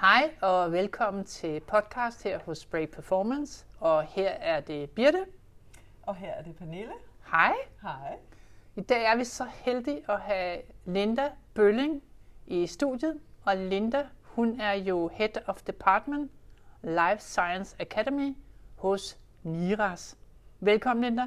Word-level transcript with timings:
Hej 0.00 0.30
og 0.42 0.72
velkommen 0.72 1.24
til 1.24 1.60
podcast 1.60 2.22
her 2.22 2.38
hos 2.38 2.58
Spray 2.58 2.86
Performance. 2.86 3.66
Og 3.80 4.02
her 4.02 4.28
er 4.30 4.60
det 4.60 4.90
Birte. 4.90 5.26
Og 6.02 6.14
her 6.16 6.30
er 6.30 6.42
det 6.42 6.56
Pernille. 6.56 6.92
Hej. 7.30 7.54
Hej. 7.82 8.16
I 8.76 8.80
dag 8.80 9.04
er 9.04 9.16
vi 9.16 9.24
så 9.24 9.44
heldige 9.44 10.02
at 10.10 10.20
have 10.20 10.58
Linda 10.84 11.30
Bølling 11.54 12.02
i 12.46 12.66
studiet. 12.66 13.20
Og 13.44 13.56
Linda, 13.56 14.06
hun 14.22 14.60
er 14.60 14.72
jo 14.72 15.10
Head 15.14 15.48
of 15.48 15.62
Department 15.62 16.30
Life 16.82 17.18
Science 17.18 17.76
Academy 17.80 18.36
hos 18.76 19.18
NIRAS. 19.42 20.18
Velkommen, 20.60 21.04
Linda. 21.04 21.26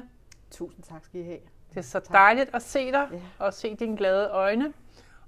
Tusind 0.50 0.84
tak 0.84 1.04
skal 1.04 1.20
I 1.20 1.24
have. 1.24 1.40
Det 1.70 1.76
er 1.76 1.82
så 1.82 2.00
dejligt 2.12 2.54
at 2.54 2.62
se 2.62 2.92
dig 2.92 3.08
Ja. 3.12 3.20
og 3.38 3.54
se 3.54 3.74
dine 3.76 3.96
glade 3.96 4.28
øjne. 4.30 4.72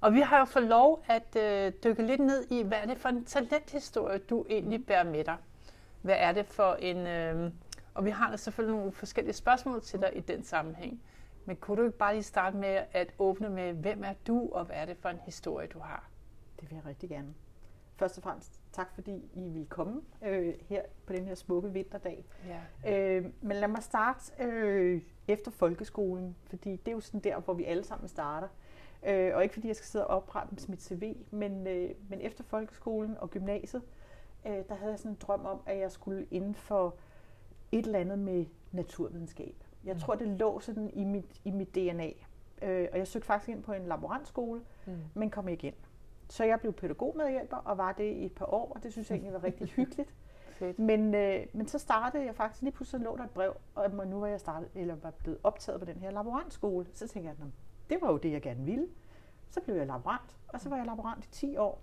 Og 0.01 0.13
vi 0.13 0.19
har 0.19 0.39
jo 0.39 0.45
fået 0.45 0.65
lov 0.67 1.03
at 1.07 1.35
øh, 1.35 1.73
dykke 1.83 2.03
lidt 2.03 2.21
ned 2.21 2.51
i, 2.51 2.63
hvad 2.63 2.77
er 2.77 2.85
det 2.85 2.97
for 2.97 3.09
en 3.09 3.25
talenthistorie, 3.25 4.17
du 4.17 4.45
egentlig 4.49 4.85
bærer 4.85 5.03
med 5.03 5.23
dig? 5.23 5.37
Hvad 6.01 6.15
er 6.17 6.31
det 6.31 6.45
for 6.45 6.73
en... 6.73 6.97
Øh, 7.07 7.51
og 7.93 8.05
vi 8.05 8.09
har 8.09 8.29
da 8.29 8.37
selvfølgelig 8.37 8.77
nogle 8.77 8.91
forskellige 8.91 9.33
spørgsmål 9.33 9.81
til 9.81 10.01
dig 10.01 10.11
i 10.15 10.19
den 10.19 10.43
sammenhæng. 10.43 11.01
Men 11.45 11.55
kunne 11.55 11.77
du 11.77 11.85
ikke 11.85 11.97
bare 11.97 12.13
lige 12.13 12.23
starte 12.23 12.57
med 12.57 12.83
at 12.91 13.13
åbne 13.19 13.49
med, 13.49 13.73
hvem 13.73 14.03
er 14.03 14.13
du, 14.27 14.49
og 14.51 14.65
hvad 14.65 14.75
er 14.75 14.85
det 14.85 14.97
for 14.97 15.09
en 15.09 15.19
historie, 15.25 15.67
du 15.67 15.79
har? 15.79 16.09
Det 16.59 16.69
vil 16.69 16.75
jeg 16.75 16.85
rigtig 16.85 17.09
gerne. 17.09 17.33
Først 17.95 18.17
og 18.17 18.23
fremmest 18.23 18.61
tak, 18.71 18.87
fordi 18.95 19.29
I 19.33 19.49
vil 19.49 19.65
komme 19.69 20.01
øh, 20.25 20.53
her 20.69 20.81
på 21.05 21.13
den 21.13 21.25
her 21.25 21.35
smukke 21.35 21.69
vinterdag. 21.73 22.25
Ja. 22.83 22.93
Øh, 22.93 23.25
men 23.41 23.57
lad 23.57 23.67
mig 23.67 23.83
starte 23.83 24.43
øh, 24.43 25.01
efter 25.27 25.51
folkeskolen, 25.51 26.35
fordi 26.49 26.71
det 26.71 26.87
er 26.87 26.95
jo 26.95 26.99
sådan 26.99 27.19
der, 27.19 27.39
hvor 27.39 27.53
vi 27.53 27.63
alle 27.65 27.83
sammen 27.83 28.09
starter. 28.09 28.47
Øh, 28.47 28.66
og 29.35 29.43
ikke 29.43 29.53
fordi 29.53 29.67
jeg 29.67 29.75
skal 29.75 29.85
sidde 29.87 30.07
og 30.07 30.17
oprette 30.17 30.55
mit 30.69 30.81
CV, 30.83 31.17
men, 31.31 31.67
øh, 31.67 31.89
men 32.09 32.21
efter 32.21 32.43
folkeskolen 32.43 33.17
og 33.17 33.29
gymnasiet, 33.29 33.81
øh, 34.47 34.63
der 34.69 34.75
havde 34.75 34.91
jeg 34.91 34.99
sådan 34.99 35.11
en 35.11 35.17
drøm 35.21 35.45
om, 35.45 35.59
at 35.65 35.77
jeg 35.79 35.91
skulle 35.91 36.27
inden 36.31 36.55
for 36.55 36.95
et 37.71 37.85
eller 37.85 37.99
andet 37.99 38.19
med 38.19 38.45
naturvidenskab. 38.71 39.55
Jeg 39.83 39.93
Mm. 39.93 39.99
tror, 39.99 40.15
det 40.15 40.27
lå 40.27 40.59
sådan 40.59 40.89
i 40.93 41.03
mit, 41.03 41.41
i 41.45 41.51
mit 41.51 41.75
DNA. 41.75 42.09
Øh, 42.61 42.87
og 42.91 42.97
jeg 42.97 43.07
søgte 43.07 43.25
faktisk 43.25 43.49
ind 43.49 43.63
på 43.63 43.73
en 43.73 43.85
laborantskole, 43.85 44.61
Mm. 44.87 44.93
men 45.13 45.29
kom 45.29 45.47
ikke 45.47 45.67
ind. 45.67 45.75
Så 46.29 46.43
jeg 46.43 46.59
blev 46.59 46.73
pædagogmedhjælper 46.73 47.57
og 47.57 47.77
var 47.77 47.91
det 47.91 48.03
i 48.13 48.25
et 48.25 48.31
par 48.35 48.45
år, 48.53 48.71
og 48.75 48.83
det 48.83 48.91
synes 48.91 49.09
jeg 49.09 49.15
egentlig 49.15 49.33
var 49.33 49.43
rigtig 49.43 49.67
hyggeligt. 49.77 50.13
Fedt. 50.51 50.79
Men, 50.79 51.15
øh, 51.15 51.45
men 51.53 51.67
så 51.67 51.79
startede 51.79 52.25
jeg 52.25 52.35
faktisk, 52.35 52.61
lige 52.61 52.71
pludselig 52.73 53.03
lå 53.05 53.17
der 53.17 53.23
et 53.23 53.29
brev, 53.29 53.53
og 53.75 54.07
nu 54.07 54.19
var 54.19 54.27
jeg 54.27 54.39
startet, 54.39 54.69
eller 54.75 54.95
var 54.95 55.11
blevet 55.11 55.39
optaget 55.43 55.79
på 55.79 55.85
den 55.85 55.95
her 55.95 56.11
laborantskole. 56.11 56.85
Så 56.93 57.07
tænkte 57.07 57.29
jeg, 57.29 57.35
"Nå, 57.39 57.45
det 57.89 57.97
var 58.01 58.11
jo 58.11 58.17
det, 58.17 58.31
jeg 58.31 58.41
gerne 58.41 58.65
ville. 58.65 58.87
Så 59.49 59.61
blev 59.61 59.75
jeg 59.75 59.87
laborant, 59.87 60.35
og 60.47 60.61
så 60.61 60.69
var 60.69 60.77
jeg 60.77 60.85
laborant 60.85 61.25
i 61.25 61.27
10 61.31 61.57
år. 61.57 61.81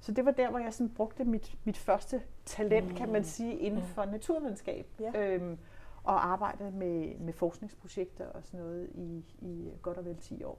Så 0.00 0.12
det 0.12 0.24
var 0.24 0.30
der, 0.30 0.50
hvor 0.50 0.58
jeg 0.58 0.74
sådan 0.74 0.94
brugte 0.94 1.24
mit, 1.24 1.56
mit 1.64 1.78
første 1.78 2.22
talent, 2.44 2.96
kan 2.96 3.12
man 3.12 3.24
sige, 3.24 3.58
inden 3.58 3.82
for 3.82 4.04
naturvidenskab. 4.04 4.86
Ja. 5.00 5.10
Øhm, 5.14 5.58
og 6.04 6.26
arbejdede 6.26 6.70
med, 6.70 7.18
med 7.18 7.32
forskningsprojekter 7.32 8.26
og 8.26 8.42
sådan 8.44 8.60
noget 8.60 8.88
i, 8.94 9.24
i 9.38 9.70
godt 9.82 9.98
og 9.98 10.04
vel 10.04 10.16
10 10.16 10.44
år. 10.44 10.58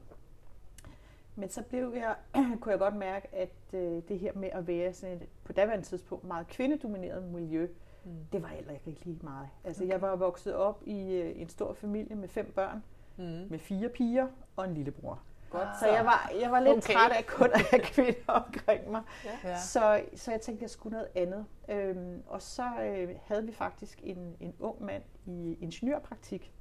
Men 1.36 1.50
så 1.50 1.64
blev 1.64 1.94
jeg, 1.96 2.16
kunne 2.62 2.72
jeg 2.72 2.80
godt 2.80 2.96
mærke, 2.96 3.36
at 3.36 3.56
øh, 3.74 4.02
det 4.08 4.20
her 4.20 4.34
med 4.36 4.50
at 4.50 4.68
være 4.68 4.94
sådan 4.94 5.16
et, 5.16 5.28
på 5.44 5.54
daværende 5.54 5.86
tidspunkt 5.86 6.24
meget 6.24 6.48
kvindedomineret 6.48 7.24
miljø, 7.24 7.68
Mm. 8.08 8.26
det 8.32 8.42
var 8.42 8.48
heller 8.48 8.72
ikke 8.72 8.88
rigtig 8.88 9.20
meget. 9.22 9.50
Altså, 9.64 9.84
okay. 9.84 9.94
jeg 9.94 10.02
var 10.02 10.16
vokset 10.16 10.56
op 10.56 10.84
i 10.86 11.14
øh, 11.14 11.42
en 11.42 11.50
stor 11.50 11.74
familie 11.74 12.16
med 12.16 12.28
fem 12.28 12.52
børn, 12.56 12.84
Mm. 13.18 13.48
med 13.50 13.60
fire 13.60 13.90
piger 13.90 14.28
og 14.56 14.66
en 14.66 14.74
lillebror. 14.74 15.20
Godt. 15.50 15.68
Så 15.80 15.88
jeg 15.88 16.06
var, 16.06 16.32
jeg 16.42 16.52
var 16.52 16.60
lidt 16.60 16.78
Okay. 16.78 16.94
træt 16.94 17.12
af 17.12 17.26
kun 17.28 17.50
at 17.54 17.62
have 17.62 17.82
kvinder 17.84 18.32
omkring 18.32 18.92
mig. 18.92 19.02
Ja. 19.44 19.58
Så, 19.60 20.04
så 20.16 20.32
jeg 20.32 20.42
tænkte, 20.42 20.62
jeg 20.64 20.70
skulle 20.70 20.94
noget 20.98 21.08
andet. 21.16 21.46
Øhm, 21.70 22.24
og 22.28 22.42
så 22.42 22.64
øh, 22.82 23.16
havde 23.24 23.46
vi 23.46 23.52
faktisk 23.54 24.00
en, 24.04 24.36
en 24.40 24.56
ung 24.60 24.84
mand 24.84 25.04
i 25.26 25.58
ingeniørpraktik. 25.62 26.54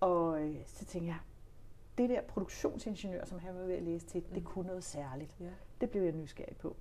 Og 0.00 0.40
øh, 0.42 0.56
så 0.66 0.84
tænkte 0.84 1.08
jeg, 1.08 1.18
det 1.98 2.08
der 2.10 2.20
produktionsingeniør, 2.22 3.24
som 3.24 3.38
han 3.38 3.54
var 3.54 3.60
ved 3.64 3.74
at 3.74 3.82
læse 3.82 4.06
til, 4.06 4.22
det 4.34 4.36
Mm. 4.36 4.44
kunne 4.44 4.66
noget 4.66 4.84
særligt. 4.84 5.36
Ja. 5.40 5.46
Det 5.80 5.90
blev 5.90 6.02
jeg 6.02 6.12
nysgerrig 6.12 6.56
på. 6.56 6.76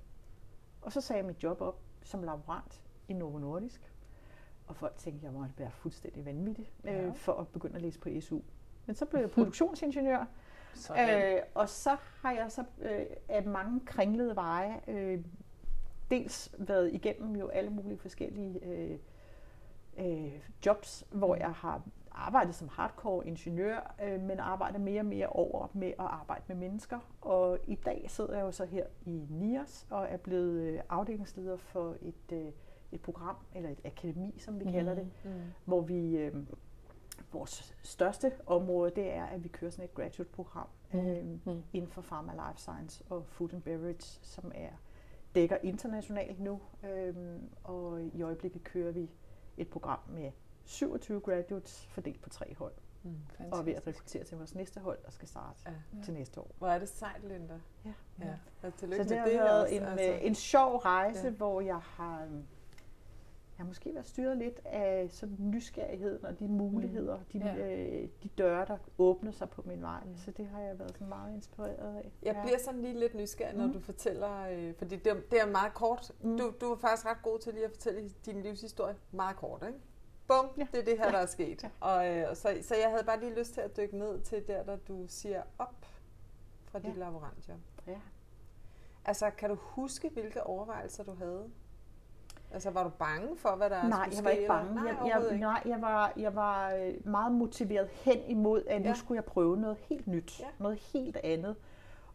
Og 0.82 0.92
så 0.92 1.02
sagde 1.02 1.18
jeg 1.18 1.26
mit 1.26 1.44
job 1.44 1.62
op 1.62 1.80
som 2.04 2.24
laborant 2.24 2.82
i 3.08 3.14
Novo 3.14 3.38
Nordisk. 3.38 3.92
Og 4.68 4.76
folk 4.76 4.98
tænkte, 4.98 5.26
jeg 5.26 5.34
måtte 5.34 5.54
være 5.58 5.72
fuldstændig 5.72 6.26
vanvittig 6.26 6.72
øh, 6.84 6.94
Ja. 6.94 7.10
for 7.16 7.34
at 7.34 7.48
begynde 7.48 7.76
at 7.76 7.82
læse 7.82 8.00
på 8.00 8.10
SU. 8.22 8.40
Men 8.86 8.96
så 8.96 9.06
blev 9.06 9.22
jeg 9.22 9.32
produktionsingeniør, 9.32 10.26
Sådan. 10.74 11.36
Øh, 11.36 11.42
og 11.56 11.70
så 11.70 11.98
har 12.22 12.32
jeg 12.32 12.52
så 12.52 12.64
øh, 12.82 13.06
af 13.30 13.44
mange 13.44 13.80
kringlede 13.86 14.36
veje 14.36 14.80
øh, 14.88 15.20
dels 16.12 16.56
været 16.58 16.94
igennem 16.94 17.36
jo 17.36 17.48
alle 17.48 17.70
mulige 17.70 17.98
forskellige 17.98 18.66
øh, 18.66 18.98
øh, 19.98 20.32
jobs, 20.66 21.04
hvor 21.12 21.36
jeg 21.36 21.52
har 21.52 21.82
arbejdet 22.12 22.56
som 22.56 22.68
hardcore 22.68 23.28
ingeniør, 23.28 23.96
øh, 24.04 24.22
men 24.22 24.40
arbejdet 24.40 24.82
mere 24.82 25.02
og 25.02 25.06
mere 25.06 25.28
over 25.28 25.68
med 25.74 25.88
at 25.88 25.94
arbejde 26.00 26.44
med 26.48 26.56
mennesker. 26.56 27.00
Og 27.22 27.60
i 27.68 27.76
dag 27.76 28.06
sidder 28.08 28.36
jeg 28.36 28.42
jo 28.42 28.52
så 28.52 28.66
her 28.66 28.86
i 29.06 29.26
NIOS 29.30 29.88
og 29.90 30.08
er 30.10 30.18
blevet 30.18 30.62
øh, 30.62 30.80
afdelingsleder 30.90 31.58
for 31.58 31.96
et, 32.02 32.32
øh, 32.38 32.52
et 32.92 33.02
program, 33.02 33.36
eller 33.56 33.70
et 33.70 33.82
akademi, 33.86 34.36
som 34.40 34.60
vi 34.60 34.72
kalder 34.72 34.94
det, 34.96 35.08
Mm. 35.24 35.32
hvor 35.66 35.82
vi 35.82 36.18
øh, 36.18 36.36
vores 37.32 37.76
største 37.84 38.32
område, 38.46 38.92
det 38.96 39.12
er, 39.12 39.26
at 39.26 39.44
vi 39.44 39.48
kører 39.48 39.72
sådan 39.72 39.86
et 39.86 39.94
graduate-program 39.94 40.68
Mm. 40.94 41.00
øh, 41.00 41.26
Mm. 41.46 41.64
inden 41.74 41.92
for 41.92 42.02
pharma, 42.02 42.32
life 42.34 42.60
science 42.62 43.04
og 43.10 43.26
food 43.26 43.54
and 43.54 43.62
beverage, 43.62 44.20
som 44.22 44.52
er 44.56 44.70
dækker 45.36 45.58
internationalt 45.64 46.40
nu. 46.40 46.60
Øh, 46.84 47.16
og 47.64 48.02
i 48.04 48.22
øjeblikket 48.22 48.64
kører 48.64 48.92
vi 48.92 49.10
et 49.58 49.68
program 49.70 50.00
med 50.10 50.32
27 50.64 51.20
graduates 51.20 51.86
fordelt 51.86 52.22
på 52.22 52.30
tre 52.30 52.56
hold, 52.56 52.74
Mm. 53.04 53.16
og 53.52 53.60
er 53.60 53.64
ved 53.64 53.74
at 53.74 53.88
rekruttere 53.88 54.24
til 54.24 54.38
vores 54.38 54.56
næste 54.56 54.80
hold, 54.80 54.98
der 55.06 55.12
skal 55.12 55.28
starte 55.28 55.60
Ja. 55.66 55.72
til 56.04 56.14
næste 56.14 56.40
år. 56.42 56.52
Hvor 56.58 56.68
er 56.68 56.80
det 56.80 56.90
sejt, 56.90 57.24
Linda. 57.24 57.60
Ja. 57.86 57.94
Ja. 58.20 58.26
ja. 58.64 58.72
Så 58.80 58.88
det 58.88 59.18
har 59.20 59.26
været 59.28 59.76
en, 59.76 59.84
altså. 59.84 60.12
øh, 60.12 60.26
en 60.26 60.36
sjov 60.36 60.78
rejse, 60.78 61.24
Ja. 61.28 61.30
hvor 61.34 61.62
jeg 61.62 61.78
har, 61.80 62.24
øhm, 62.24 62.46
jeg 63.62 63.66
har 63.66 63.70
måske 63.70 63.94
været 63.94 64.08
styret 64.08 64.38
lidt 64.38 64.62
af 64.66 65.08
sådan 65.12 65.36
nysgerrigheden 65.40 66.26
og 66.26 66.40
de 66.40 66.48
muligheder, 66.48 67.20
de, 67.34 67.38
Ja. 67.38 67.56
øh, 67.76 68.10
de 68.24 68.28
døre, 68.38 68.66
der 68.66 68.78
åbner 68.98 69.32
sig 69.32 69.50
på 69.50 69.62
min 69.66 69.82
vej. 69.82 70.04
Mm. 70.06 70.18
Så 70.18 70.32
det 70.32 70.48
har 70.48 70.60
jeg 70.62 70.80
været 70.80 70.92
sådan 70.94 71.10
meget 71.10 71.34
inspireret 71.36 71.96
af. 71.98 72.12
Jeg 72.24 72.34
ja. 72.36 72.42
bliver 72.44 72.58
sådan 72.60 72.82
lige 72.82 73.00
lidt 73.00 73.16
nysgerrig, 73.16 73.58
når 73.58 73.66
Mm. 73.68 73.74
du 73.74 73.80
fortæller, 73.80 74.48
øh, 74.52 74.74
fordi 74.78 74.96
det, 74.96 75.08
er- 75.08 75.22
det 75.32 75.42
er 75.42 75.46
meget 75.46 75.74
kort. 75.74 76.12
Mm. 76.22 76.38
Du, 76.38 76.54
du 76.62 76.66
er 76.72 76.78
faktisk 76.78 77.06
ret 77.08 77.18
god 77.24 77.40
til 77.40 77.54
lige 77.54 77.66
at 77.66 77.72
fortælle 77.72 78.10
din 78.26 78.42
livshistorie 78.42 78.96
meget 79.12 79.36
kort, 79.38 79.64
ikke? 79.68 79.80
Bum, 80.28 80.46
Ja. 80.58 80.68
det 80.72 80.80
er 80.80 80.84
det 80.86 80.98
her, 80.98 81.06
Ja. 81.06 81.12
der 81.12 81.18
er 81.18 81.26
sket. 81.26 81.64
Ja. 81.64 81.70
Og, 81.80 82.10
øh, 82.18 82.36
så, 82.36 82.58
så 82.62 82.76
jeg 82.76 82.90
havde 82.90 83.04
bare 83.04 83.20
lige 83.20 83.40
lyst 83.40 83.54
til 83.54 83.62
at 83.62 83.78
dykke 83.78 83.98
ned 83.98 84.22
til 84.22 84.48
der, 84.48 84.64
da 84.64 84.76
du 84.76 85.06
siger 85.08 85.44
op 85.58 85.86
fra 86.66 86.80
dit 86.80 86.88
Ja. 86.88 86.94
laborantjob. 86.94 87.58
Ja. 87.88 88.00
Altså, 89.06 89.30
kan 89.38 89.50
du 89.50 89.56
huske, 89.56 90.10
hvilke 90.10 90.44
overvejelser 90.44 91.04
du 91.04 91.14
havde? 91.14 91.50
Altså, 92.54 92.70
var 92.70 92.84
du 92.84 92.90
bange 92.90 93.38
for, 93.38 93.56
hvad 93.56 93.70
der 93.70 93.84
Nej, 93.88 94.10
skulle 94.10 94.16
jeg 94.18 94.24
var 94.24 94.30
ske? 94.32 94.38
ikke 94.40 94.48
bange. 94.48 94.76
Nej, 94.76 94.84
jeg, 94.88 95.22
jeg, 95.22 95.32
ikke. 95.32 95.42
nej, 95.46 95.62
jeg 95.66 95.82
var, 95.82 96.14
jeg 96.18 96.36
var 96.36 96.72
øh, 96.74 97.08
meget 97.08 97.32
motiveret 97.32 97.88
hen 97.90 98.18
imod, 98.28 98.64
at 98.68 98.82
nu 98.82 98.88
Ja. 98.88 98.94
skulle 98.94 99.16
jeg 99.16 99.26
prøve 99.26 99.58
noget 99.58 99.78
helt 99.78 100.08
nyt. 100.08 100.40
Ja. 100.40 100.46
Noget 100.60 100.78
helt 100.94 101.18
andet. 101.24 101.56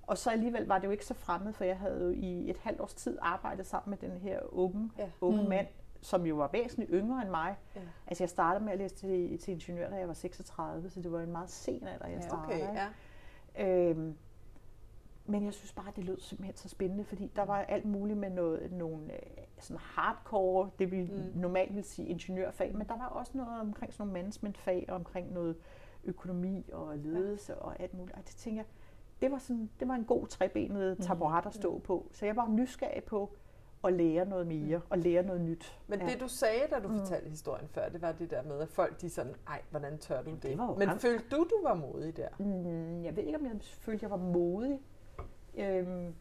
Og 0.03 0.19
så 0.19 0.31
alligevel 0.31 0.67
var 0.67 0.79
det 0.79 0.87
jo 0.87 0.91
ikke 0.91 1.07
så 1.07 1.15
fremmed, 1.15 1.53
for 1.53 1.65
jeg 1.65 1.79
havde 1.79 2.03
jo 2.05 2.11
i 2.11 2.51
et 2.51 2.57
halvt 2.57 2.81
års 2.81 2.95
tid 2.95 3.19
arbejdet 3.23 3.67
sammen 3.67 3.91
med 4.01 4.11
den 4.11 4.19
her 4.19 4.41
unge, 4.49 4.91
Ja. 4.99 5.09
unge 5.21 5.43
Mm. 5.43 5.49
mand, 5.49 5.67
som 6.01 6.27
jo 6.27 6.35
var 6.37 6.51
væsentligt 6.53 6.91
yngre 6.95 7.23
end 7.23 7.31
mig. 7.31 7.57
Ja. 7.77 7.81
Altså 8.07 8.23
jeg 8.25 8.31
startede 8.31 8.65
med 8.65 8.73
at 8.73 8.79
læse 8.79 8.95
til, 8.95 9.39
til 9.39 9.53
ingeniør, 9.55 9.91
da 9.91 9.97
jeg 9.97 10.09
var 10.09 10.15
36, 10.15 10.91
så 10.91 11.01
det 11.03 11.13
var 11.13 11.21
en 11.21 11.33
meget 11.33 11.51
sen 11.51 11.87
alder, 11.87 12.07
jeg 12.07 12.15
Ja, 12.17 12.21
startede. 12.21 12.47
Okay, 12.47 12.69
ikke? 12.71 12.81
ja. 13.59 13.91
Øhm, 13.91 14.17
men 15.27 15.45
jeg 15.45 15.55
synes 15.55 15.73
bare, 15.73 15.87
det 15.97 16.05
lød 16.05 16.21
simpelthen 16.21 16.57
så 16.57 16.69
spændende, 16.69 17.05
fordi 17.05 17.33
der 17.37 17.43
var 17.45 17.57
alt 17.59 17.85
muligt 17.85 18.19
med 18.19 18.31
noget, 18.31 18.72
nogle 18.72 19.13
øh, 19.13 19.21
sådan 19.59 19.81
hardcore, 19.81 20.71
det 20.79 20.91
vi 20.91 21.03
Mm. 21.03 21.11
mm. 21.35 21.41
normalt 21.41 21.75
vil 21.75 21.85
sige 21.85 22.09
ingeniørfag, 22.09 22.75
men 22.77 22.87
der 22.89 22.97
var 22.99 23.07
også 23.07 23.33
noget 23.35 23.61
omkring 23.61 23.93
sådan 23.93 24.07
nogle 24.07 24.23
managementfag, 24.23 24.85
og 24.89 24.95
omkring 24.95 25.33
noget 25.33 25.57
økonomi 26.05 26.71
og 26.73 26.99
ledelse 26.99 27.53
ja. 27.53 27.59
og 27.59 27.81
alt 27.81 27.95
muligt. 27.95 28.17
Og 28.17 28.23
det 28.27 28.37
tænker 28.37 28.59
jeg, 28.61 28.67
det 29.23 29.31
var, 29.31 29.39
sådan, 29.39 29.71
det 29.81 29.89
var 29.89 29.95
en 29.95 30.05
god 30.05 30.27
trebenet 30.27 30.99
taburet 31.03 31.47
at 31.47 31.55
stå 31.55 31.79
på. 31.79 32.09
Så 32.13 32.27
jeg 32.27 32.37
var 32.37 32.49
nysgerrig 32.49 33.05
på 33.05 33.37
at 33.85 33.93
lære 33.93 34.25
noget 34.27 34.47
mere, 34.47 34.81
og 34.91 34.99
lære 34.99 35.23
noget 35.23 35.41
nyt. 35.41 35.79
Men 35.87 36.01
Ja. 36.01 36.07
det 36.07 36.21
du 36.21 36.29
sagde, 36.29 36.61
da 36.71 36.79
du 36.81 36.89
Mm. 36.89 36.99
fortalte 36.99 37.31
historien 37.31 37.69
før, 37.69 37.89
det 37.89 38.03
var 38.03 38.13
det 38.13 38.31
der 38.31 38.43
med, 38.43 38.59
at 38.61 38.69
folk 38.69 39.01
de 39.01 39.11
sådan, 39.11 39.35
ej, 39.49 39.63
hvordan 39.71 39.99
tør 39.99 40.23
du 40.23 40.31
det? 40.31 40.43
det 40.43 40.79
Men 40.79 40.91
følte 40.99 41.25
du, 41.31 41.37
du 41.37 41.63
var 41.63 41.75
modig 41.75 42.17
der? 42.17 42.29
Mm, 42.39 43.05
jeg 43.05 43.17
ved 43.17 43.23
ikke, 43.23 43.39
om 43.39 43.45
jeg 43.45 43.53
følte, 43.61 44.03
jeg 44.05 44.11
var 44.11 44.17
modig. 44.17 44.81
Øhm, 45.57 46.15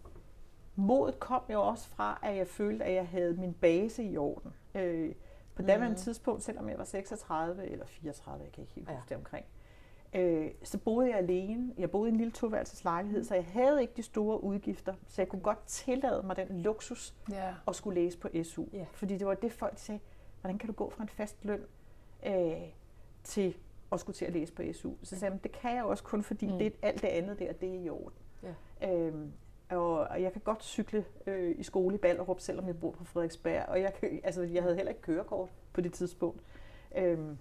modet 0.75 1.19
kom 1.19 1.41
jo 1.49 1.61
også 1.67 1.87
fra, 1.89 2.19
at 2.23 2.35
jeg 2.37 2.47
følte, 2.47 2.85
at 2.85 2.93
jeg 2.93 3.07
havde 3.07 3.33
min 3.33 3.53
base 3.53 4.03
i 4.03 4.17
orden. 4.17 4.53
Øh, 4.75 5.15
på 5.55 5.61
Mhm. 5.61 5.67
daværende 5.67 5.97
tidspunkt, 5.97 6.43
selvom 6.43 6.69
jeg 6.69 6.77
var 6.77 6.83
36 6.83 7.65
eller 7.67 7.85
34, 7.85 8.43
jeg 8.43 8.51
kan 8.51 8.61
ikke 8.61 8.73
helt 8.73 8.89
Ja. 8.89 8.93
huske 8.95 9.09
det 9.09 9.17
omkring, 9.17 9.45
Øh, 10.13 10.51
så 10.63 10.77
boede 10.77 11.09
jeg 11.09 11.17
alene. 11.17 11.73
Jeg 11.77 11.91
boede 11.91 12.09
i 12.09 12.11
en 12.11 12.17
lille 12.17 12.31
toværelseslejlighed, 12.31 13.23
så 13.23 13.35
jeg 13.35 13.45
havde 13.45 13.81
ikke 13.81 13.93
de 13.97 14.03
store 14.03 14.43
udgifter. 14.43 14.93
Så 15.07 15.21
jeg 15.21 15.29
kunne 15.29 15.41
godt 15.41 15.65
tillade 15.67 16.23
mig 16.27 16.35
den 16.35 16.61
luksus 16.61 17.13
Ja. 17.31 17.53
at 17.67 17.75
skulle 17.75 18.01
læse 18.01 18.17
på 18.17 18.27
SU. 18.43 18.65
Ja. 18.73 18.85
Fordi 18.91 19.17
det 19.17 19.27
var 19.27 19.33
det, 19.33 19.51
folk 19.51 19.73
sagde, 19.77 19.99
hvordan 20.41 20.57
kan 20.57 20.67
du 20.67 20.73
gå 20.73 20.89
fra 20.89 21.03
en 21.03 21.09
fast 21.09 21.37
løn 21.45 21.61
øh, 22.25 22.51
til 23.23 23.55
at 23.91 23.99
skulle 23.99 24.15
til 24.15 24.25
at 24.25 24.33
læse 24.33 24.53
på 24.53 24.61
SU? 24.73 24.91
Så 25.03 25.09
sagde 25.15 25.25
jeg, 25.25 25.31
"Men 25.31 25.39
det 25.43 25.51
kan 25.51 25.75
jeg 25.75 25.83
også 25.83 26.03
kun, 26.03 26.23
fordi 26.23 26.45
Mm. 26.45 26.51
mm. 26.53 26.57
det, 26.59 26.73
alt 26.81 27.01
det 27.01 27.07
andet 27.07 27.39
der, 27.39 27.53
det 27.53 27.69
er 27.69 27.79
i 27.79 27.89
orden. 27.89 28.19
Ja. 28.81 28.91
Øhm, 28.93 29.31
og, 29.69 29.93
og 29.99 30.21
jeg 30.21 30.31
kan 30.31 30.41
godt 30.41 30.63
cykle 30.63 31.05
øh, 31.27 31.55
i 31.57 31.63
skole 31.63 31.95
i 31.95 31.97
Ballerup, 31.97 32.39
selvom 32.39 32.67
jeg 32.67 32.79
bor 32.79 32.91
på 32.91 33.03
Frederiksberg. 33.03 33.65
Og 33.67 33.81
jeg, 33.81 33.93
kan, 33.93 34.21
altså, 34.23 34.41
jeg 34.41 34.63
havde 34.63 34.75
heller 34.75 34.89
ikke 34.89 35.01
kørekort 35.01 35.49
på 35.73 35.81
det 35.81 35.93
tidspunkt. 35.93 36.41
Øhm, 36.95 37.37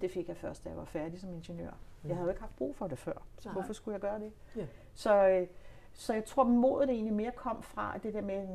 det 0.00 0.10
fik 0.10 0.28
jeg 0.28 0.36
først, 0.36 0.64
da 0.64 0.68
jeg 0.68 0.78
var 0.78 0.84
færdig 0.84 1.20
som 1.20 1.34
ingeniør. 1.34 1.70
Jeg 2.04 2.16
havde 2.16 2.24
jo 2.24 2.30
ikke 2.30 2.40
haft 2.40 2.56
brug 2.56 2.76
for 2.76 2.86
det 2.86 2.98
før, 2.98 3.26
så 3.38 3.48
Nej. 3.48 3.52
hvorfor 3.52 3.72
skulle 3.72 3.92
jeg 3.92 4.00
gøre 4.00 4.18
det? 4.20 4.32
Ja. 4.56 4.66
Så, 4.94 5.28
øh, 5.28 5.46
så 5.92 6.14
jeg 6.14 6.24
tror, 6.24 6.44
modet 6.44 6.90
egentlig 6.90 7.14
mere 7.14 7.30
kom 7.30 7.62
fra 7.62 7.98
det 8.02 8.14
der 8.14 8.20
med, 8.22 8.34
at 8.34 8.48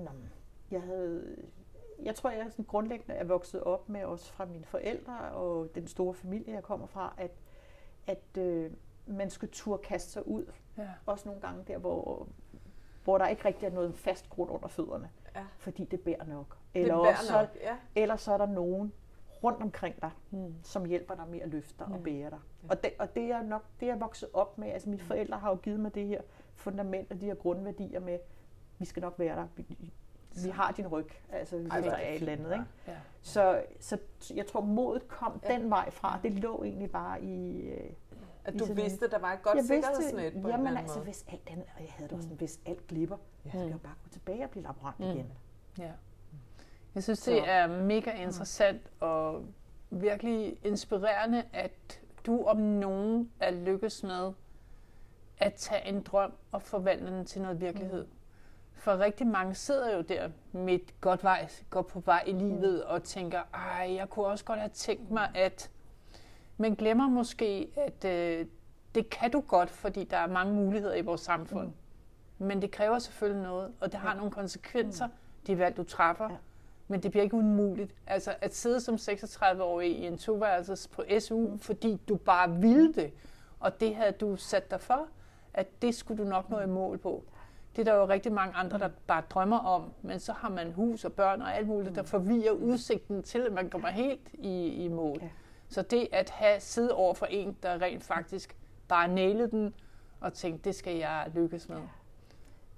jeg 0.72 0.82
havde... 0.82 1.38
Jeg 2.04 2.16
tror, 2.16 2.30
jeg 2.30 2.46
sådan 2.52 2.66
grundlæggende 2.66 3.14
er 3.14 3.24
vokset 3.24 3.64
op 3.64 3.90
med 3.90 4.04
også 4.04 4.32
fra 4.34 4.46
mine 4.46 4.66
forældre 4.66 5.20
og 5.20 5.76
den 5.76 5.88
store 5.88 6.14
familie, 6.14 6.54
jeg 6.54 6.64
kommer 6.64 6.88
fra, 6.88 7.14
at, 7.18 7.32
at 8.08 8.38
øh, 8.38 8.72
man 9.06 9.30
skulle 9.30 9.52
turde 9.52 9.84
kaste 9.84 10.12
sig 10.12 10.28
ud. 10.28 10.46
Ja. 10.78 10.88
Også 11.06 11.28
nogle 11.28 11.42
gange 11.42 11.64
der, 11.68 11.78
hvor, 11.78 12.28
hvor 13.08 13.18
der 13.18 13.28
ikke 13.28 13.46
rigtig 13.46 13.66
er 13.66 13.72
noget 13.72 13.96
fast 13.96 14.30
grund 14.30 14.50
under 14.52 14.68
fødderne, 14.68 15.10
Ja. 15.36 15.42
fordi 15.58 15.86
det 15.86 16.00
bærer 16.02 16.26
nok. 16.26 16.58
Det 16.74 16.82
Eller, 16.82 16.94
er 16.96 16.98
også, 17.00 17.26
så, 17.26 17.34
nok, 17.40 17.48
ja. 17.62 17.76
eller 17.96 18.16
så 18.16 18.34
er 18.34 18.38
der 18.38 18.46
nogen 18.46 18.94
rundt 19.44 19.62
omkring 19.64 20.02
dig, 20.02 20.12
Mm. 20.32 20.54
som 20.64 20.86
hjælper 20.86 21.16
dig 21.16 21.28
med 21.28 21.40
at 21.42 21.50
løfte 21.50 21.76
dig 21.80 21.86
og 21.88 21.98
Mm. 21.98 22.04
bære 22.04 22.30
dig. 22.30 22.40
Ja. 22.64 22.70
Og, 22.70 22.84
det, 22.84 22.92
og 23.00 23.16
det 23.16 23.32
er 23.32 23.42
nok 23.42 23.64
det, 23.80 23.86
jeg 23.88 23.94
er 23.94 24.00
vokset 24.00 24.30
op 24.34 24.58
med. 24.58 24.68
Altså 24.72 24.90
mine 24.90 25.02
forældre 25.02 25.38
har 25.38 25.50
jo 25.50 25.56
givet 25.56 25.80
mig 25.80 25.96
det 25.96 26.08
her 26.08 26.22
fundament 26.56 27.12
og 27.12 27.22
de 27.22 27.26
her 27.26 27.36
grundværdier 27.36 28.00
med, 28.00 28.20
vi 28.78 28.86
skal 28.86 29.02
nok 29.02 29.14
være 29.20 29.36
der. 29.36 29.48
Vi, 29.56 29.92
vi 30.44 30.50
har 30.50 30.72
din 30.72 30.88
ryg, 30.88 31.10
altså 31.32 31.58
hvis 31.58 31.72
Ej, 31.72 31.80
der 31.82 31.92
er 31.92 31.98
det 31.98 32.10
et 32.10 32.16
eller 32.16 32.32
andet. 32.34 32.52
Ikke? 32.54 32.66
Ja. 32.88 32.96
Så, 33.22 33.64
så 33.80 33.98
jeg 34.36 34.48
tror, 34.48 34.62
modet 34.62 35.08
kom 35.08 35.42
Ja. 35.44 35.54
den 35.58 35.70
vej 35.70 35.90
fra. 35.90 36.20
Det 36.24 36.32
lå 36.34 36.64
egentlig 36.64 36.92
bare 36.92 37.22
i... 37.24 37.70
At 38.48 38.54
du 38.54 38.60
sådan 38.60 38.78
vidste, 38.78 39.06
at 39.06 39.12
der 39.12 39.20
var 39.20 39.34
et 39.34 39.42
godt 39.42 39.56
jeg 39.56 39.64
sikkerhedsnet 39.66 40.34
på 40.34 40.38
en 40.40 40.46
eller 40.46 40.50
jamen 40.50 40.78
altså, 40.78 40.96
måde. 40.96 41.04
hvis 41.06 41.26
alt 41.32 41.42
andet, 41.52 41.66
og 41.76 41.82
jeg 41.82 41.92
havde 41.92 42.10
det 42.10 42.16
også 42.18 42.24
sådan, 42.24 42.38
hvis 42.38 42.60
alt 42.66 42.88
glipper, 42.88 43.18
Ja. 43.46 43.50
så 43.52 43.58
skal 43.58 43.70
jeg 43.70 43.82
bare 43.82 43.94
gå 44.04 44.10
tilbage 44.10 44.44
og 44.44 44.50
blive 44.50 44.64
laborant 44.64 45.00
Mm. 45.00 45.06
igen. 45.06 45.32
Ja. 45.80 45.92
Jeg 46.96 47.04
synes, 47.04 47.20
Så- 47.20 47.32
det 47.32 47.50
er 47.50 47.68
mega 47.68 48.12
interessant 48.12 48.82
og 49.00 49.46
virkelig 49.90 50.58
inspirerende, 50.64 51.44
at 51.54 52.02
du 52.26 52.44
om 52.44 52.58
nogen 52.58 53.32
er 53.40 53.52
lykkes 53.52 54.04
med 54.04 54.34
at 55.38 55.54
tage 55.54 55.88
en 55.88 56.02
drøm 56.04 56.34
og 56.52 56.62
forvandle 56.62 57.12
den 57.12 57.26
til 57.26 57.42
noget 57.42 57.62
virkelighed. 57.62 58.08
For 58.74 58.98
rigtig 59.00 59.28
mange 59.28 59.56
sidder 59.56 59.96
jo 59.96 60.02
der 60.02 60.30
midt 60.52 61.02
godt, 61.02 61.24
vej, 61.24 61.48
godt 61.70 61.88
på 61.88 62.00
vej 62.00 62.24
i 62.28 62.32
livet 62.32 62.84
og 62.84 63.04
tænker, 63.04 63.42
ej, 63.54 63.94
jeg 63.96 64.10
kunne 64.10 64.26
også 64.26 64.46
godt 64.46 64.60
have 64.60 64.70
tænkt 64.70 65.12
mig 65.12 65.32
at... 65.36 65.72
Men 66.58 66.76
glemmer 66.76 67.10
måske, 67.10 67.72
at 67.76 68.06
øh, 68.06 68.46
det 68.96 69.10
kan 69.10 69.32
du 69.32 69.42
godt, 69.42 69.70
fordi 69.70 70.04
der 70.04 70.18
er 70.18 70.28
mange 70.28 70.54
muligheder 70.54 70.96
i 70.96 71.02
vores 71.02 71.22
samfund. 71.22 71.72
Men 72.38 72.62
det 72.62 72.72
kræver 72.72 73.00
selvfølgelig 73.00 73.44
noget, 73.44 73.72
og 73.80 73.92
det 73.92 74.00
har 74.00 74.16
nogle 74.16 74.32
konsekvenser, 74.32 75.08
de 75.48 75.58
valg, 75.58 75.78
du 75.78 75.84
træffer. 75.84 76.30
Ja. 76.30 76.36
Men 76.88 77.04
det 77.04 77.12
bliver 77.12 77.24
ikke 77.24 77.36
umuligt. 77.36 77.96
Altså 78.08 78.36
at 78.42 78.56
sidde 78.56 78.82
som 78.82 78.96
36-årig 78.96 80.00
i 80.00 80.06
en 80.06 80.18
toværelses 80.18 80.88
på 80.88 81.04
SU, 81.20 81.58
fordi 81.58 82.00
du 82.08 82.16
bare 82.16 82.52
ville 82.52 82.94
det, 82.94 83.12
og 83.60 83.80
det 83.80 83.96
havde 83.96 84.12
du 84.12 84.36
sat 84.36 84.72
dig 84.72 84.82
for, 84.82 85.08
at 85.54 85.82
det 85.82 85.96
skulle 85.96 86.24
du 86.24 86.30
nok 86.30 86.50
nå 86.50 86.60
i 86.60 86.68
mål 86.68 86.98
på. 86.98 87.24
Det 87.76 87.88
er 87.88 87.92
der 87.94 88.00
jo 88.00 88.08
rigtig 88.08 88.32
mange 88.32 88.56
andre, 88.56 88.80
der 88.80 88.90
bare 89.08 89.24
drømmer 89.30 89.60
om, 89.60 89.92
men 90.02 90.20
så 90.20 90.34
har 90.34 90.50
man 90.50 90.72
hus 90.72 91.06
og 91.06 91.14
børn 91.14 91.42
og 91.42 91.56
alt 91.56 91.68
muligt, 91.68 91.96
der 91.96 92.04
forvirrer 92.04 92.52
udsigten 92.52 93.24
til, 93.24 93.40
at 93.40 93.54
man 93.54 93.70
kommer 93.70 93.88
helt 93.88 94.30
i, 94.34 94.68
i 94.68 94.88
mål. 94.88 95.18
Ja. 95.22 95.30
Så 95.70 95.82
det 95.82 96.08
at 96.12 96.30
have 96.30 96.60
sidde 96.60 96.94
over 96.94 97.14
for 97.14 97.26
en, 97.26 97.58
der 97.64 97.82
rent 97.82 98.04
faktisk 98.04 98.58
bare 98.88 99.08
nailede 99.08 99.52
den, 99.52 99.74
og 100.22 100.34
tænkte, 100.34 100.64
det 100.64 100.76
skal 100.76 100.96
jeg 100.98 101.32
lykkes 101.36 101.70
med. 101.70 101.78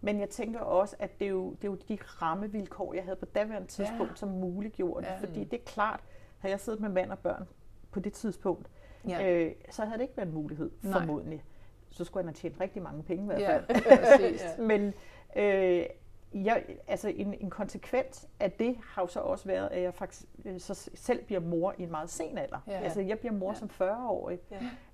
Men 0.01 0.19
jeg 0.19 0.29
tænker 0.29 0.59
også, 0.59 0.95
at 0.99 1.19
det 1.19 1.25
er 1.25 1.29
jo, 1.29 1.49
det 1.51 1.63
er 1.63 1.71
jo 1.71 1.75
de 1.89 1.97
rammevilkår, 2.01 2.93
jeg 2.93 3.03
havde 3.03 3.15
på 3.15 3.25
daværende 3.25 3.67
tidspunkt, 3.67 4.11
Ja. 4.11 4.15
som 4.15 4.29
muliggjorde 4.29 5.05
det. 5.05 5.11
Ja. 5.11 5.19
Fordi 5.19 5.43
det 5.43 5.59
er 5.59 5.63
klart, 5.65 5.99
havde 6.37 6.51
jeg 6.51 6.59
siddet 6.59 6.79
med 6.81 6.89
mand 6.89 7.11
og 7.11 7.19
børn 7.19 7.47
på 7.91 7.99
det 7.99 8.13
tidspunkt, 8.13 8.67
Ja, 9.07 9.31
øh, 9.31 9.51
så 9.69 9.83
havde 9.85 9.97
det 9.97 10.01
ikke 10.01 10.17
været 10.17 10.27
en 10.27 10.33
mulighed, 10.33 10.71
Nej. 10.81 10.93
formodentlig. 10.99 11.43
Så 11.89 12.03
skulle 12.03 12.23
han 12.23 12.27
have 12.27 12.33
tjent 12.49 12.61
rigtig 12.61 12.81
mange 12.81 13.03
penge 13.03 13.23
i 13.23 13.25
hvert 13.25 13.41
ja 13.41 13.57
fald. 13.57 13.67
præcis. 14.19 14.43
Ja. 14.43 14.63
Men 14.71 14.93
øh, 15.35 15.85
jeg, 16.33 16.63
altså 16.87 17.09
en, 17.09 17.33
en 17.33 17.49
konsekvens 17.49 18.27
af 18.39 18.51
det 18.51 18.77
har 18.83 19.01
jo 19.01 19.07
så 19.07 19.19
også 19.19 19.45
været, 19.45 19.67
at 19.67 19.81
jeg 19.81 19.93
faktisk 19.93 20.25
øh, 20.45 20.59
så 20.59 20.89
selv 20.93 21.23
bliver 21.25 21.41
mor 21.41 21.75
i 21.77 21.83
en 21.83 21.91
meget 21.91 22.09
sen 22.09 22.37
alder. 22.37 22.57
Ja. 22.67 22.79
Altså 22.79 23.01
jeg 23.01 23.19
bliver 23.19 23.33
mor 23.33 23.49
Ja. 23.49 23.55
som 23.55 23.69
40-årig. 23.69 24.39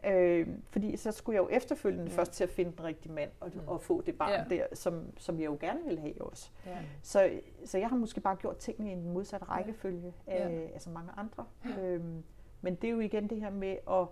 Ja. 0.03 0.13
Øh, 0.13 0.47
fordi 0.69 0.97
så 0.97 1.11
skulle 1.11 1.35
jeg 1.35 1.43
jo 1.43 1.49
efterfølgende 1.55 2.11
Ja. 2.11 2.17
først 2.17 2.31
til 2.31 2.43
at 2.43 2.49
finde 2.49 2.71
den 2.71 2.83
rigtige 2.83 3.11
mand 3.13 3.29
og, 3.39 3.51
Mm. 3.53 3.59
og 3.67 3.81
få 3.81 4.01
det 4.01 4.17
barn 4.17 4.31
Ja. 4.51 4.55
der, 4.55 4.65
som, 4.73 5.03
som 5.17 5.39
jeg 5.39 5.45
jo 5.45 5.57
gerne 5.59 5.79
ville 5.85 5.99
have 6.01 6.21
også. 6.21 6.49
Ja. 6.65 6.77
Så, 7.01 7.29
så 7.65 7.77
jeg 7.77 7.89
har 7.89 7.95
måske 7.97 8.19
bare 8.21 8.35
gjort 8.35 8.57
tingene 8.57 8.89
i 8.89 8.93
en 8.93 9.09
modsat 9.13 9.49
rækkefølge 9.49 10.13
af 10.27 10.49
Ja. 10.49 10.59
altså 10.73 10.89
mange 10.89 11.11
andre. 11.17 11.45
Øhm, 11.81 12.23
men 12.61 12.75
det 12.75 12.87
er 12.87 12.91
jo 12.91 12.99
igen 12.99 13.29
det 13.29 13.41
her 13.41 13.49
med 13.49 13.77
at, 13.91 14.07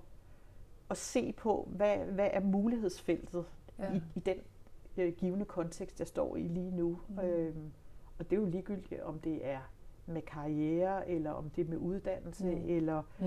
at 0.89 0.97
se 0.97 1.31
på, 1.37 1.67
hvad, 1.71 1.97
hvad 1.97 2.29
er 2.33 2.39
mulighedsfeltet 2.39 3.45
Ja. 3.79 3.93
i, 3.93 4.01
i 4.15 4.19
den 4.19 4.35
øh, 4.97 5.13
givende 5.13 5.45
kontekst, 5.45 5.99
jeg 5.99 6.07
står 6.07 6.35
i 6.35 6.41
lige 6.47 6.71
nu. 6.71 6.99
Mm. 7.09 7.15
Mm. 7.15 7.19
Øhm, 7.21 7.71
og 8.19 8.29
det 8.29 8.35
er 8.37 8.41
jo 8.41 8.47
ligegyldigt, 8.47 9.01
om 9.01 9.19
det 9.19 9.47
er 9.47 9.59
med 10.05 10.21
karriere, 10.21 11.09
eller 11.09 11.31
om 11.31 11.49
det 11.49 11.65
er 11.65 11.69
med 11.69 11.77
uddannelse, 11.77 12.45
Mm. 12.45 12.51
mm. 12.51 12.63
eller 12.69 13.01
Mm. 13.19 13.25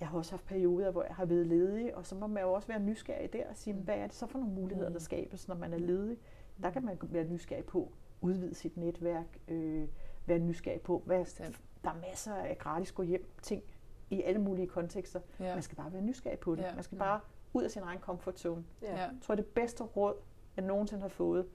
jeg 0.00 0.08
har 0.08 0.18
også 0.18 0.32
haft 0.32 0.46
perioder, 0.46 0.90
hvor 0.90 1.02
jeg 1.02 1.14
har 1.14 1.24
været 1.24 1.46
ledig, 1.46 1.96
og 1.96 2.06
så 2.06 2.14
må 2.14 2.26
man 2.26 2.42
jo 2.42 2.52
også 2.52 2.68
være 2.68 2.80
nysgerrig 2.80 3.32
der 3.32 3.48
og 3.50 3.56
sige, 3.56 3.74
hvad 3.74 3.94
er 3.96 4.06
det 4.06 4.14
så 4.14 4.26
for 4.26 4.38
nogle 4.38 4.54
muligheder, 4.54 4.88
Mm. 4.88 4.92
der 4.94 5.00
skabes, 5.00 5.48
når 5.48 5.54
man 5.54 5.72
er 5.72 5.78
ledig? 5.78 6.18
Der 6.62 6.70
kan 6.70 6.84
man 6.84 6.98
være 7.02 7.24
nysgerrig 7.24 7.64
på 7.64 7.92
udvide 8.20 8.54
sit 8.54 8.76
netværk, 8.76 9.38
øh, 9.48 9.88
være 10.26 10.38
nysgerrig 10.38 10.80
på, 10.80 11.02
hvad, 11.06 11.24
Bestemt. 11.24 11.60
der 11.84 11.90
er 11.90 11.94
masser 12.10 12.34
af 12.34 12.58
gratis 12.58 12.92
gå 12.92 13.02
hjem 13.02 13.30
ting 13.42 13.62
i 14.10 14.22
alle 14.22 14.40
mulige 14.40 14.66
kontekster. 14.66 15.20
Ja. 15.40 15.54
Man 15.54 15.62
skal 15.62 15.76
bare 15.76 15.92
være 15.92 16.02
nysgerrig 16.02 16.38
på 16.38 16.54
det. 16.54 16.62
Ja. 16.62 16.74
Man 16.74 16.82
skal 16.84 16.98
bare 16.98 17.20
ud 17.52 17.62
af 17.62 17.70
sin 17.70 17.82
egen 17.82 17.98
comfort 18.00 18.38
zone. 18.40 18.64
Ja. 18.82 18.96
Jeg 18.96 19.10
tror, 19.22 19.34
det 19.34 19.46
bedste 19.46 19.84
råd, 19.84 20.14
jeg 20.56 20.64
nogensinde 20.64 21.02
har 21.02 21.08
fået, 21.08 21.46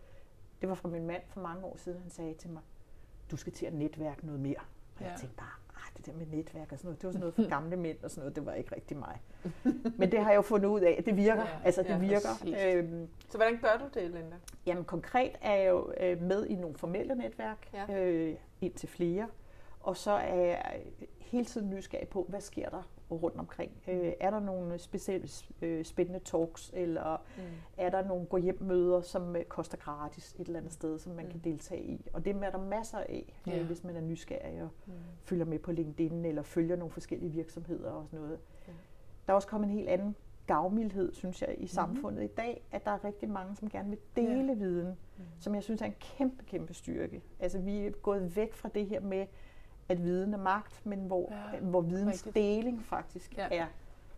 det 0.62 0.69
var 0.69 0.75
fra 0.75 0.89
min 0.89 1.07
mand 1.07 1.21
for 1.27 1.42
mange 1.42 1.65
år 1.65 1.77
siden. 1.77 2.01
Han 2.01 2.09
sagde 2.09 2.33
til 2.33 2.50
mig, 2.50 2.62
du 3.31 3.38
skal 3.38 3.53
til 3.53 3.65
at 3.65 3.74
netværke 3.74 4.25
noget 4.25 4.41
mere. 4.41 4.60
Og 4.96 5.01
Ja. 5.01 5.10
jeg 5.10 5.20
tænkte 5.20 5.38
bare, 5.38 5.51
ah, 5.75 5.98
det 5.98 6.05
der 6.05 6.13
med 6.13 6.25
netværk 6.25 6.72
og 6.72 6.77
sådan 6.77 6.88
noget, 6.88 7.01
det 7.01 7.08
var 7.08 7.12
sådan 7.12 7.20
noget 7.20 7.34
for 7.36 7.50
gamle 7.50 7.77
mænd 7.77 7.98
og 8.03 8.12
sådan 8.12 8.22
noget, 8.22 8.36
det 8.36 8.46
var 8.46 8.53
ikke 8.53 8.75
rigtig 8.75 8.98
mig. 8.98 9.22
Men 10.00 10.12
det 10.12 10.20
har 10.20 10.29
jeg 10.29 10.38
jo 10.38 10.41
fundet 10.41 10.70
ud 10.70 10.81
af, 10.81 10.96
at 11.00 11.05
det 11.05 11.17
virker. 11.17 11.41
Ja, 11.43 11.60
altså, 11.63 11.84
det 11.84 11.89
ja, 11.89 11.98
virker. 11.98 12.29
Øhm, 12.77 13.08
Så 13.29 13.38
hvordan 13.38 13.58
gør 13.62 13.77
du 13.79 14.00
det, 14.00 14.12
Linda? 14.12 14.36
Jamen 14.65 14.84
konkret 14.86 15.31
er 15.41 15.53
jeg 15.55 15.70
jo 15.70 15.93
øh, 16.00 16.22
med 16.22 16.46
i 16.46 16.55
nogle 16.55 16.77
formelle 16.77 17.15
netværk, 17.15 17.70
Ja. 17.74 18.03
øh, 18.03 18.36
ind 18.62 18.74
til 18.74 18.89
flere. 18.89 19.27
Og 19.79 19.98
så 19.98 20.12
er 20.12 20.36
jeg 20.36 20.81
hele 21.20 21.46
tiden 21.46 21.70
nysgerrig 21.70 22.08
på, 22.08 22.25
hvad 22.29 22.41
sker 22.41 22.70
der 22.70 22.89
rundt 23.15 23.38
omkring. 23.39 23.72
Øh, 23.88 24.13
er 24.20 24.30
der 24.30 24.39
nogle 24.39 24.77
specielt 24.80 25.50
øh, 25.62 25.86
spændende 25.86 26.20
talks, 26.20 26.72
eller 26.74 27.18
Mm. 27.38 27.44
er 27.77 27.89
der 27.89 28.08
nogle 28.08 28.25
gå 28.25 28.38
hjem 28.38 28.58
møder, 28.62 29.01
som 29.01 29.36
øh, 29.36 29.44
koster 29.44 29.77
gratis 29.77 30.36
et 30.39 30.48
eller 30.48 30.60
andet 30.60 30.74
sted, 30.74 31.00
som 31.00 31.13
man 31.13 31.25
Mm. 31.25 31.32
kan 31.32 31.39
deltage 31.44 31.84
i. 31.84 32.06
Og 32.13 32.25
det 32.25 32.36
er 32.36 32.50
der 32.51 32.58
masser 32.65 32.98
af, 32.98 33.39
Ja. 33.48 33.60
øh, 33.60 33.65
hvis 33.65 33.84
man 33.84 33.96
er 33.96 34.01
nysgerrig 34.01 34.62
og 34.63 34.70
Mm. 34.86 34.94
følger 35.24 35.46
med 35.46 35.60
på 35.60 35.72
LinkedIn, 35.72 36.25
eller 36.25 36.41
følger 36.41 36.75
nogle 36.75 36.91
forskellige 36.91 37.32
virksomheder 37.32 37.91
og 37.91 38.06
sådan 38.08 38.20
noget. 38.20 38.39
Ja. 38.68 38.74
Der 39.27 39.34
er 39.34 39.36
også 39.36 39.48
kommet 39.48 39.68
en 39.68 39.74
helt 39.74 39.89
anden 39.89 40.15
gavmildhed, 40.48 41.13
synes 41.13 41.41
jeg, 41.41 41.56
i 41.58 41.68
samfundet 41.68 42.24
i 42.24 42.27
dag, 42.27 42.63
at 42.72 42.86
der 42.86 42.91
er 42.91 43.03
rigtig 43.06 43.30
mange, 43.30 43.56
som 43.56 43.70
gerne 43.70 43.89
vil 43.89 43.98
dele 44.15 44.48
ja. 44.48 44.53
viden, 44.53 44.88
Mm. 45.18 45.24
som 45.39 45.56
jeg 45.56 45.63
synes 45.63 45.82
er 45.82 45.86
en 45.86 45.96
kæmpe, 46.00 46.44
kæmpe 46.46 46.74
styrke. 46.74 47.22
Altså 47.39 47.60
vi 47.60 47.77
er 47.86 47.91
gået 47.91 48.36
væk 48.36 48.53
fra 48.53 48.70
det 48.70 48.86
her 48.88 49.00
med, 49.00 49.25
at 49.91 50.03
viden 50.03 50.33
er 50.33 50.38
magt, 50.38 50.86
men 50.86 51.00
hvor, 51.00 51.27
Ja, 51.31 51.55
ja, 51.55 51.60
hvor 51.60 51.81
videns 51.81 52.13
rigtigt. 52.13 52.36
deling 52.36 52.86
faktisk 52.86 53.38
Ja. 53.38 53.48
er, 53.51 53.65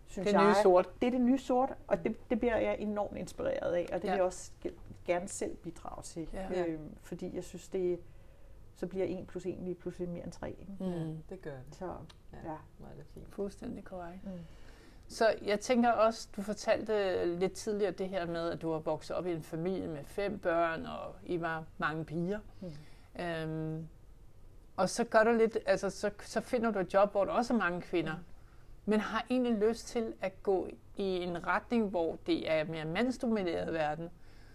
synes 0.08 0.27
Det 0.27 0.36
nye 0.39 0.46
jeg, 0.46 0.56
sort. 0.63 0.89
det 1.01 1.08
er 1.08 1.12
det 1.12 1.22
nye 1.22 1.38
sort, 1.38 1.74
og 1.88 2.03
det, 2.03 2.30
det 2.30 2.39
bliver 2.39 2.58
jeg 2.58 2.75
enormt 2.80 3.18
inspireret 3.18 3.74
af, 3.74 3.89
og 3.94 4.01
det 4.01 4.08
Ja. 4.08 4.12
vil 4.12 4.18
jeg 4.18 4.25
også 4.25 4.51
ge- 4.65 4.74
gerne 5.06 5.27
selv 5.27 5.56
bidrage 5.56 6.03
til, 6.03 6.27
Ja. 6.34 6.65
øhm, 6.68 6.96
fordi 7.01 7.36
jeg 7.36 7.44
synes, 7.44 7.68
det 7.70 8.00
så 8.75 8.88
bliver 8.88 9.06
1 9.10 9.27
plus 9.27 9.46
1 9.46 9.58
lige 9.62 9.75
pludselig 9.75 10.10
mere 10.10 10.24
end 10.24 10.32
3. 10.32 10.50
Ikke? 10.50 10.74
Mm. 10.80 10.86
Ja, 10.86 11.00
det 11.30 11.42
gør 11.42 11.51
det. 11.51 11.75
Så 11.75 11.86
Ja, 11.86 11.92
ja. 12.44 12.50
er 12.80 12.96
det 12.98 13.06
fint. 13.13 13.27
Fuldstændig 13.30 13.84
korrekt. 13.84 14.24
Mm. 14.24 14.32
Så 15.08 15.36
jeg 15.46 15.60
tænker 15.60 15.92
også, 15.92 16.30
du 16.36 16.42
fortalte 16.42 17.36
lidt 17.39 17.53
tidligere 17.53 17.92
det 17.92 18.10
her 18.10 18.25
med, 18.25 18.50
at 18.51 18.62
du 18.62 18.72
har 18.72 18.80
vokset 18.80 19.15
op 19.15 19.25
i 19.27 19.32
en 19.32 19.44
familie 19.44 19.88
med 19.88 20.03
fem 20.03 20.39
børn, 20.39 20.86
og 20.86 21.15
I 21.25 21.42
var 21.42 21.63
mange 21.77 22.06
piger. 22.06 22.39
Mm. 22.62 22.72
Øhm, 23.24 23.88
og 24.77 24.89
så 24.89 25.03
gør 25.03 25.24
du 25.24 25.32
lidt, 25.32 25.58
altså 25.65 25.89
så, 25.89 26.10
så 26.22 26.42
finder 26.42 26.72
du 26.72 26.80
et 26.80 26.94
job, 26.94 27.12
hvor 27.12 27.25
der 27.25 27.32
også 27.32 27.53
er 27.53 27.58
mange 27.58 27.82
kvinder. 27.82 28.13
men 28.86 29.00
har 29.00 29.25
egentlig 29.30 29.53
lyst 29.53 29.88
til 29.88 30.13
at 30.22 30.44
gå 30.44 30.68
i 30.96 31.03
en 31.03 31.48
retning, 31.48 31.89
hvor 31.89 32.18
det 32.25 32.51
er 32.51 32.63
mere 32.63 32.86
mandsdomineret 32.86 33.74
verden. 33.74 34.10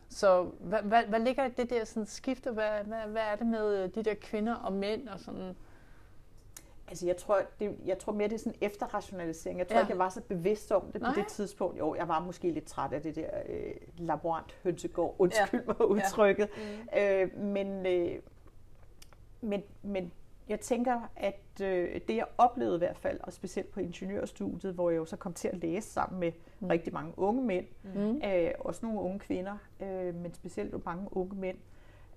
Så 0.08 0.42
hvad, 0.60 0.82
hvad, 0.82 1.04
hvad 1.04 1.20
ligger 1.20 1.44
i 1.44 1.50
det 1.50 1.70
der 1.70 1.84
sådan 1.84 2.06
skifte? 2.06 2.50
Hvad, 2.50 2.84
hvad, 2.84 2.98
hvad 2.98 3.22
er 3.22 3.36
det 3.36 3.46
med 3.46 3.88
de 3.88 4.02
der 4.02 4.14
kvinder 4.14 4.54
og 4.54 4.72
mænd 4.72 5.08
og 5.08 5.20
sådan? 5.20 5.56
Altså 6.88 7.06
jeg 7.06 7.16
tror, 7.16 7.40
det, 7.60 7.76
jeg 7.84 7.98
tror 7.98 8.12
mere, 8.12 8.28
det 8.28 8.34
er 8.34 8.38
sådan 8.38 8.58
efterrationalisering. 8.60 9.58
Jeg 9.58 9.68
tror 9.68 9.76
ja. 9.76 9.80
ikke, 9.80 9.90
jeg 9.90 9.98
var 9.98 10.08
så 10.08 10.20
bevidst 10.20 10.72
om 10.72 10.92
det 10.92 11.00
Nej. 11.00 11.14
på 11.14 11.20
det 11.20 11.28
tidspunkt. 11.28 11.78
Jo, 11.78 11.94
jeg 11.94 12.08
var 12.08 12.20
måske 12.20 12.50
lidt 12.50 12.64
træt 12.64 12.92
af 12.92 13.02
det 13.02 13.16
der 13.16 13.30
øh, 13.48 13.74
laborant 13.98 14.58
hønsegård. 14.62 15.14
Undskyld 15.18 15.60
ja. 15.60 15.66
mig 15.66 15.88
udtrykket. 15.88 16.48
Ja. 16.92 17.24
Mm. 17.24 17.32
Øh, 17.38 17.44
men, 17.44 17.86
øh, 17.86 18.18
men, 19.40 19.62
men 19.82 20.12
jeg 20.48 20.60
tænker, 20.60 21.00
at 21.16 21.60
øh, 21.62 22.00
det 22.08 22.16
jeg 22.16 22.26
oplevede 22.38 22.76
i 22.76 22.78
hvert 22.78 22.98
fald, 22.98 23.20
og 23.22 23.32
specielt 23.32 23.70
på 23.70 23.80
ingeniørstudiet, 23.80 24.74
hvor 24.74 24.90
jeg 24.90 24.96
jo 24.96 25.04
så 25.04 25.16
kom 25.16 25.34
til 25.34 25.48
at 25.48 25.56
læse 25.56 25.88
sammen 25.88 26.20
med 26.20 26.32
mm. 26.60 26.66
rigtig 26.66 26.92
mange 26.92 27.12
unge 27.16 27.42
mænd, 27.42 27.66
mm. 27.82 28.20
øh, 28.24 28.50
også 28.58 28.86
nogle 28.86 29.00
unge 29.00 29.18
kvinder, 29.18 29.58
øh, 29.80 30.14
men 30.14 30.34
specielt 30.34 30.84
mange 30.84 31.16
unge 31.16 31.36
mænd, 31.36 31.56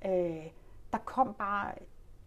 øh, 0.06 0.48
der 0.92 0.98
kom 1.06 1.34
bare 1.34 1.74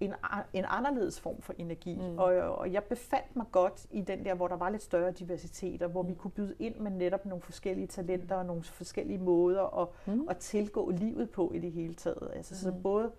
en, 0.00 0.14
en 0.52 0.64
anderledes 0.68 1.20
form 1.20 1.42
for 1.42 1.54
energi. 1.58 1.94
Mm. 1.94 2.18
Og, 2.18 2.34
og 2.34 2.72
jeg 2.72 2.84
befandt 2.84 3.36
mig 3.36 3.46
godt 3.52 3.86
i 3.90 4.00
den 4.00 4.24
der, 4.24 4.34
hvor 4.34 4.48
der 4.48 4.56
var 4.56 4.70
lidt 4.70 4.82
større 4.82 5.10
diversitet, 5.10 5.82
og 5.82 5.90
hvor 5.90 6.02
mm. 6.02 6.08
vi 6.08 6.14
kunne 6.14 6.30
byde 6.30 6.54
ind 6.58 6.76
med 6.76 6.90
netop 6.90 7.26
nogle 7.26 7.42
forskellige 7.42 7.86
talenter 7.86 8.36
og 8.36 8.46
nogle 8.46 8.62
forskellige 8.62 9.18
måder 9.18 9.80
at, 9.82 9.88
mm. 10.06 10.28
at 10.28 10.36
tilgå 10.36 10.90
livet 10.90 11.30
på 11.30 11.52
i 11.54 11.58
det 11.58 11.72
hele 11.72 11.94
taget. 11.94 12.30
Altså, 12.34 12.54
mm. 12.54 12.72
Så 12.72 12.80
både 12.82 13.12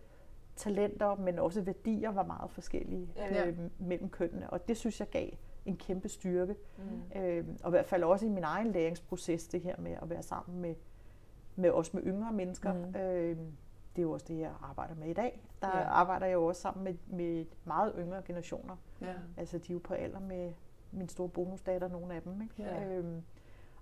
talenter, 0.55 1.15
men 1.15 1.39
også 1.39 1.61
værdier 1.61 2.11
var 2.11 2.23
meget 2.23 2.51
forskellige 2.51 3.09
ja. 3.15 3.47
øh, 3.47 3.57
mellem 3.79 4.09
kønnene, 4.09 4.49
og 4.49 4.67
det 4.67 4.77
synes 4.77 4.99
jeg 4.99 5.09
gav 5.09 5.29
en 5.65 5.77
kæmpe 5.77 6.09
styrke. 6.09 6.55
Mm. 6.77 7.21
Øh, 7.21 7.45
og 7.63 7.69
i 7.69 7.71
hvert 7.71 7.85
fald 7.85 8.03
også 8.03 8.25
i 8.25 8.29
min 8.29 8.43
egen 8.43 8.71
læringsproces, 8.71 9.47
det 9.47 9.61
her 9.61 9.75
med 9.77 9.91
at 10.01 10.09
være 10.09 10.23
sammen 10.23 10.61
med, 10.61 10.75
med 11.55 11.69
også 11.69 11.91
med 11.93 12.03
yngre 12.03 12.33
mennesker. 12.33 12.73
Mm. 12.73 12.95
Øh, 12.95 13.37
det 13.95 14.01
er 14.01 14.03
jo 14.03 14.11
også 14.11 14.25
det, 14.27 14.39
jeg 14.39 14.51
arbejder 14.61 14.95
med 14.95 15.07
i 15.07 15.13
dag. 15.13 15.41
Der 15.61 15.77
ja. 15.77 15.83
arbejder 15.83 16.25
jeg 16.25 16.33
jo 16.33 16.45
også 16.45 16.61
sammen 16.61 16.83
med, 16.83 16.93
med 17.07 17.45
meget 17.65 17.93
yngre 17.97 18.21
generationer. 18.21 18.75
Ja. 19.01 19.13
Altså 19.37 19.57
de 19.57 19.63
er 19.69 19.73
jo 19.73 19.79
på 19.83 19.93
alder 19.93 20.19
med 20.19 20.53
min 20.91 21.09
store 21.09 21.29
bonusdatter, 21.29 21.87
nogle 21.87 22.15
af 22.15 22.21
dem. 22.21 22.41
Ikke? 22.41 22.53
Ja. 22.59 22.87
Øhm, 22.87 23.23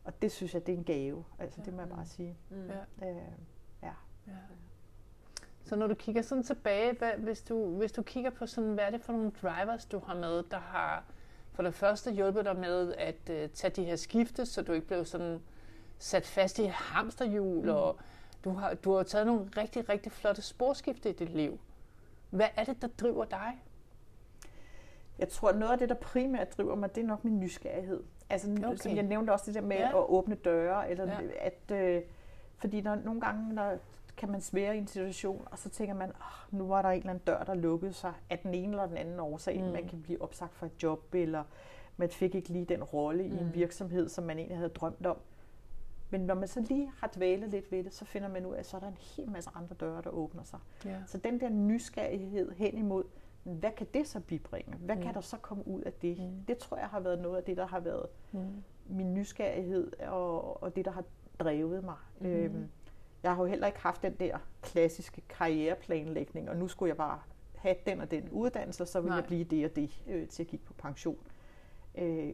og 0.04 0.22
det 0.22 0.32
synes 0.32 0.54
jeg, 0.54 0.66
det 0.68 0.74
er 0.74 0.78
en 0.78 0.84
gave. 0.84 1.24
Altså 1.40 1.62
ja. 1.62 1.66
det 1.66 1.74
må 1.74 1.82
jeg 1.82 1.90
bare 1.90 2.06
sige. 2.06 2.38
Mm. 2.50 2.68
Ja. 2.68 3.10
Øh, 3.10 3.16
ja. 3.84 3.94
ja. 4.28 4.34
Så 5.64 5.76
når 5.76 5.88
du 5.88 5.94
kigger 5.94 6.22
sådan 6.22 6.44
tilbage, 6.44 6.94
hvad, 6.94 7.12
hvis, 7.18 7.42
du, 7.42 7.78
hvis 7.78 7.92
du 7.92 8.02
kigger 8.02 8.30
på 8.30 8.46
sådan, 8.46 8.74
hvad 8.74 8.84
er 8.84 8.90
det 8.90 9.02
for 9.02 9.14
nogle 9.14 9.32
drivers, 9.42 9.86
du 9.86 10.00
har 10.00 10.16
med, 10.16 10.44
der 10.52 10.60
har 10.60 11.04
for 11.52 11.64
det 11.64 11.74
første 11.74 12.12
hjulpet 12.12 12.46
dig 12.46 12.56
med 12.56 12.94
at 12.94 13.16
uh, 13.30 13.50
tage 13.54 13.72
de 13.76 13.84
her 13.84 13.96
skifte, 13.96 14.46
så 14.46 14.62
du 14.62 14.72
ikke 14.72 14.88
blev 14.88 15.06
sådan 15.06 15.42
sat 15.98 16.26
fast 16.26 16.60
i 16.60 16.66
hamsterhjul, 16.66 17.64
mm. 17.64 17.70
og 17.70 17.98
du 18.44 18.54
har, 18.54 18.74
du 18.74 18.96
har 18.96 19.04
taget 19.04 19.28
nogle 19.28 19.46
rigtig, 19.58 19.90
rigtig 19.90 20.12
flotte 20.12 20.42
sporskifte 20.42 21.10
i 21.10 21.14
dit 21.14 21.30
liv. 21.30 21.60
Hvad 22.30 22.48
er 22.56 22.64
det, 22.64 22.82
der 22.82 22.88
driver 22.88 23.26
dig? 23.26 23.64
Jeg 25.20 25.30
tror, 25.30 25.52
noget 25.52 25.72
af 25.72 25.78
det, 25.78 25.90
der 25.90 25.96
primært 25.96 26.58
driver 26.58 26.76
mig, 26.76 26.96
det 26.96 27.04
er 27.04 27.08
nok 27.08 27.24
min 27.24 27.40
nysgerrighed. 27.40 28.04
Altså, 28.30 28.52
okay. 28.66 28.76
som 28.76 28.96
jeg 28.96 29.04
nævnte 29.04 29.32
også 29.32 29.46
det 29.46 29.56
der 29.56 29.62
med 29.62 29.78
ja. 29.78 29.88
at 29.88 30.10
åbne 30.10 30.36
døre, 30.36 30.90
eller 30.90 31.06
ja. 31.06 31.20
at, 31.40 31.72
øh, 31.72 32.02
fordi 32.58 32.82
der 32.82 32.96
nogle 32.96 33.22
gange, 33.22 33.56
der 33.56 33.78
kan 34.18 34.32
man 34.32 34.42
svære 34.42 34.76
i 34.76 34.78
en 34.78 34.88
situation, 34.88 35.48
og 35.52 35.60
så 35.60 35.70
tænker 35.70 35.94
man, 35.94 36.10
oh, 36.10 36.60
nu 36.60 36.68
var 36.68 36.82
der 36.82 36.90
en 36.90 36.98
eller 36.98 37.10
anden 37.10 37.24
dør, 37.28 37.44
der 37.44 37.54
lukkede 37.54 37.94
sig 37.94 38.14
af 38.30 38.40
den 38.40 38.54
ene 38.54 38.70
eller 38.70 38.86
den 38.86 38.98
anden 38.98 39.20
årsag. 39.20 39.64
Mm. 39.64 39.72
Man 39.72 39.88
kan 39.88 40.02
blive 40.02 40.22
opsagt 40.22 40.54
fra 40.54 40.66
et 40.66 40.84
job, 40.84 41.16
eller 41.16 41.44
man 41.98 42.10
fik 42.10 42.36
ikke 42.36 42.50
lige 42.50 42.66
den 42.66 42.84
rolle 42.84 43.24
mm. 43.24 43.30
i 43.34 43.38
en 43.38 43.46
mm. 43.46 43.54
virksomhed, 43.54 44.10
som 44.10 44.24
man 44.24 44.38
egentlig 44.38 44.58
havde 44.58 44.70
drømt 44.70 45.06
om. 45.06 45.18
Men 46.10 46.22
når 46.22 46.36
man 46.36 46.48
så 46.48 46.62
lige 46.62 46.92
har 46.98 47.12
dvælet 47.16 47.50
lidt 47.50 47.72
ved 47.72 47.84
det, 47.84 47.94
så 47.94 48.06
finder 48.06 48.28
man 48.28 48.46
ud 48.46 48.54
af, 48.54 48.60
at 48.60 48.66
så 48.66 48.78
er 48.78 48.82
der 48.82 48.88
en 48.88 48.98
hel 48.98 49.32
masse 49.32 49.50
andre 49.56 49.76
døre, 49.76 50.02
der 50.02 50.10
åbner 50.10 50.44
sig. 50.44 50.60
Ja. 50.86 50.98
Så 51.06 51.18
den 51.18 51.40
der 51.40 51.50
nysgerrighed 51.50 52.52
hen 52.52 52.78
imod, 52.78 53.04
hvad 53.44 53.72
kan 53.72 53.88
det 53.94 54.08
så 54.08 54.20
bibringe? 54.20 54.74
Hvad 54.74 54.96
mm. 54.96 55.02
kan 55.02 55.14
der 55.14 55.22
så 55.22 55.38
komme 55.38 55.68
ud 55.68 55.82
af 55.82 55.94
det? 55.94 56.18
Mm. 56.20 56.46
Det 56.48 56.58
tror 56.58 56.78
jeg 56.78 56.88
har 56.88 57.00
været 57.00 57.20
noget 57.20 57.38
af 57.38 57.44
det, 57.44 57.58
der 57.58 57.68
har 57.68 57.80
været 57.80 58.06
mm. 58.32 58.64
min 58.86 59.14
nysgerrighed 59.14 59.92
og, 60.08 60.64
og 60.64 60.76
det, 60.76 60.86
der 60.86 60.92
har 60.92 61.04
drevet 61.40 61.84
mig. 61.84 61.98
Mm. 62.20 62.26
Øhm, 62.26 62.70
jeg 63.24 63.36
har 63.36 63.44
jo 63.44 63.50
heller 63.50 63.68
ikke 63.68 63.80
haft 63.80 64.02
den 64.02 64.14
der 64.14 64.38
klassiske 64.62 65.22
karriereplanlægning, 65.30 66.50
og 66.50 66.58
nu 66.58 66.68
skulle 66.68 66.90
jeg 66.90 66.98
bare 66.98 67.20
have 67.56 67.76
den 67.86 68.02
og 68.02 68.12
den 68.12 68.30
uddannelse, 68.30 68.84
og 68.84 68.88
så 68.88 69.02
vil 69.02 69.10
Nej. 69.10 69.16
jeg 69.16 69.26
blive 69.26 69.44
det 69.44 69.66
og 69.66 69.76
det 69.76 70.02
øh, 70.08 70.28
til 70.28 70.44
at 70.44 70.48
kigge 70.48 70.66
på 70.66 70.74
pension. 70.74 71.18
Øh, 71.96 72.34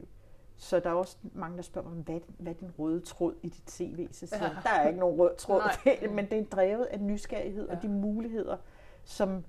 så 0.58 0.80
der 0.80 0.90
er 0.90 0.94
også 0.94 1.18
mange, 1.34 1.58
der 1.58 1.64
spørger 1.64 1.90
mig, 1.90 2.04
hvad, 2.04 2.20
hvad 2.38 2.54
er 2.54 2.58
din 2.58 2.72
røde 2.80 3.00
tråd 3.00 3.34
i 3.44 3.50
dit 3.50 3.72
CV? 3.72 4.08
Så 4.12 4.28
siger 4.28 4.44
ja. 4.44 4.50
der 4.64 4.70
er 4.70 4.88
ikke 4.88 5.00
nogen 5.00 5.20
rød 5.20 5.36
tråd, 5.38 5.62
det, 5.84 6.12
men 6.16 6.30
det 6.30 6.40
er 6.40 6.44
drevet 6.44 6.86
af 6.86 7.00
nysgerrighed 7.00 7.68
ja. 7.68 7.76
og 7.76 7.82
de 7.82 7.88
muligheder, 7.88 8.58
som, 9.04 9.46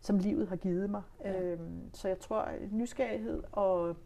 som 0.00 0.18
livet 0.18 0.48
har 0.48 0.56
givet 0.56 0.90
mig. 0.90 1.02
Ja. 1.24 1.42
Øhm, 1.42 1.94
så 1.94 2.08
jeg 2.08 2.18
tror, 2.18 2.38
at 2.40 2.72
nysgerrighed 2.72 3.42
og, 3.52 3.96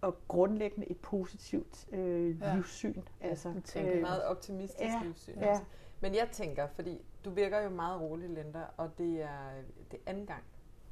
og 0.00 0.16
grundlæggende 0.28 0.90
et 0.90 0.96
positivt 0.96 1.88
øh, 1.92 2.40
ja. 2.40 2.54
livssyn. 2.54 3.02
Altså, 3.20 3.60
tænker 3.64 3.94
øh, 3.94 4.00
meget 4.00 4.24
optimistisk 4.24 4.80
ja, 4.80 5.00
livssyn. 5.04 5.38
Ja. 5.38 5.46
Altså. 5.46 5.64
Men 6.00 6.14
jeg 6.14 6.28
tænker, 6.32 6.66
fordi 6.66 7.04
du 7.24 7.30
virker 7.30 7.60
jo 7.60 7.70
meget 7.70 8.00
rolig, 8.00 8.30
Linda, 8.30 8.64
og 8.76 8.98
det 8.98 9.22
er 9.22 9.50
det 9.90 10.00
anden 10.06 10.26
gang, 10.26 10.42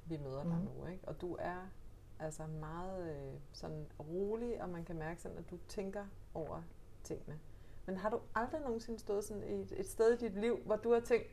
vi 0.06 0.16
møder 0.16 0.42
dig 0.42 0.52
mm. 0.52 0.68
nu, 0.80 0.86
ikke? 0.86 1.08
og 1.08 1.20
du 1.20 1.36
er 1.38 1.70
altså 2.18 2.42
meget 2.60 3.10
øh, 3.10 3.40
sådan 3.52 3.86
rolig, 4.00 4.62
og 4.62 4.68
man 4.68 4.84
kan 4.84 4.96
mærke 4.98 5.20
sådan, 5.20 5.38
at 5.38 5.50
du 5.50 5.58
tænker 5.68 6.04
over 6.34 6.62
tingene. 7.04 7.38
Men 7.86 7.96
har 7.96 8.10
du 8.10 8.20
aldrig 8.34 8.60
nogensinde 8.60 8.98
stået 8.98 9.24
sådan 9.24 9.42
et, 9.42 9.72
et 9.76 9.88
sted 9.88 10.12
i 10.12 10.16
dit 10.16 10.40
liv, 10.40 10.58
hvor 10.64 10.76
du 10.76 10.92
har 10.92 11.00
tænkt, 11.00 11.26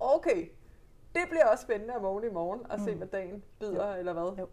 okay, 0.00 0.48
det 1.14 1.22
bliver 1.30 1.46
også 1.46 1.62
spændende 1.62 1.94
at 1.94 2.02
vågne 2.02 2.26
i 2.26 2.30
morgen 2.30 2.70
og 2.70 2.78
mm. 2.78 2.84
se, 2.84 2.94
hvad 2.94 3.06
dagen 3.06 3.42
byder, 3.60 3.92
jo. 3.92 3.98
eller 3.98 4.12
hvad? 4.12 4.36
Jo. 4.38 4.48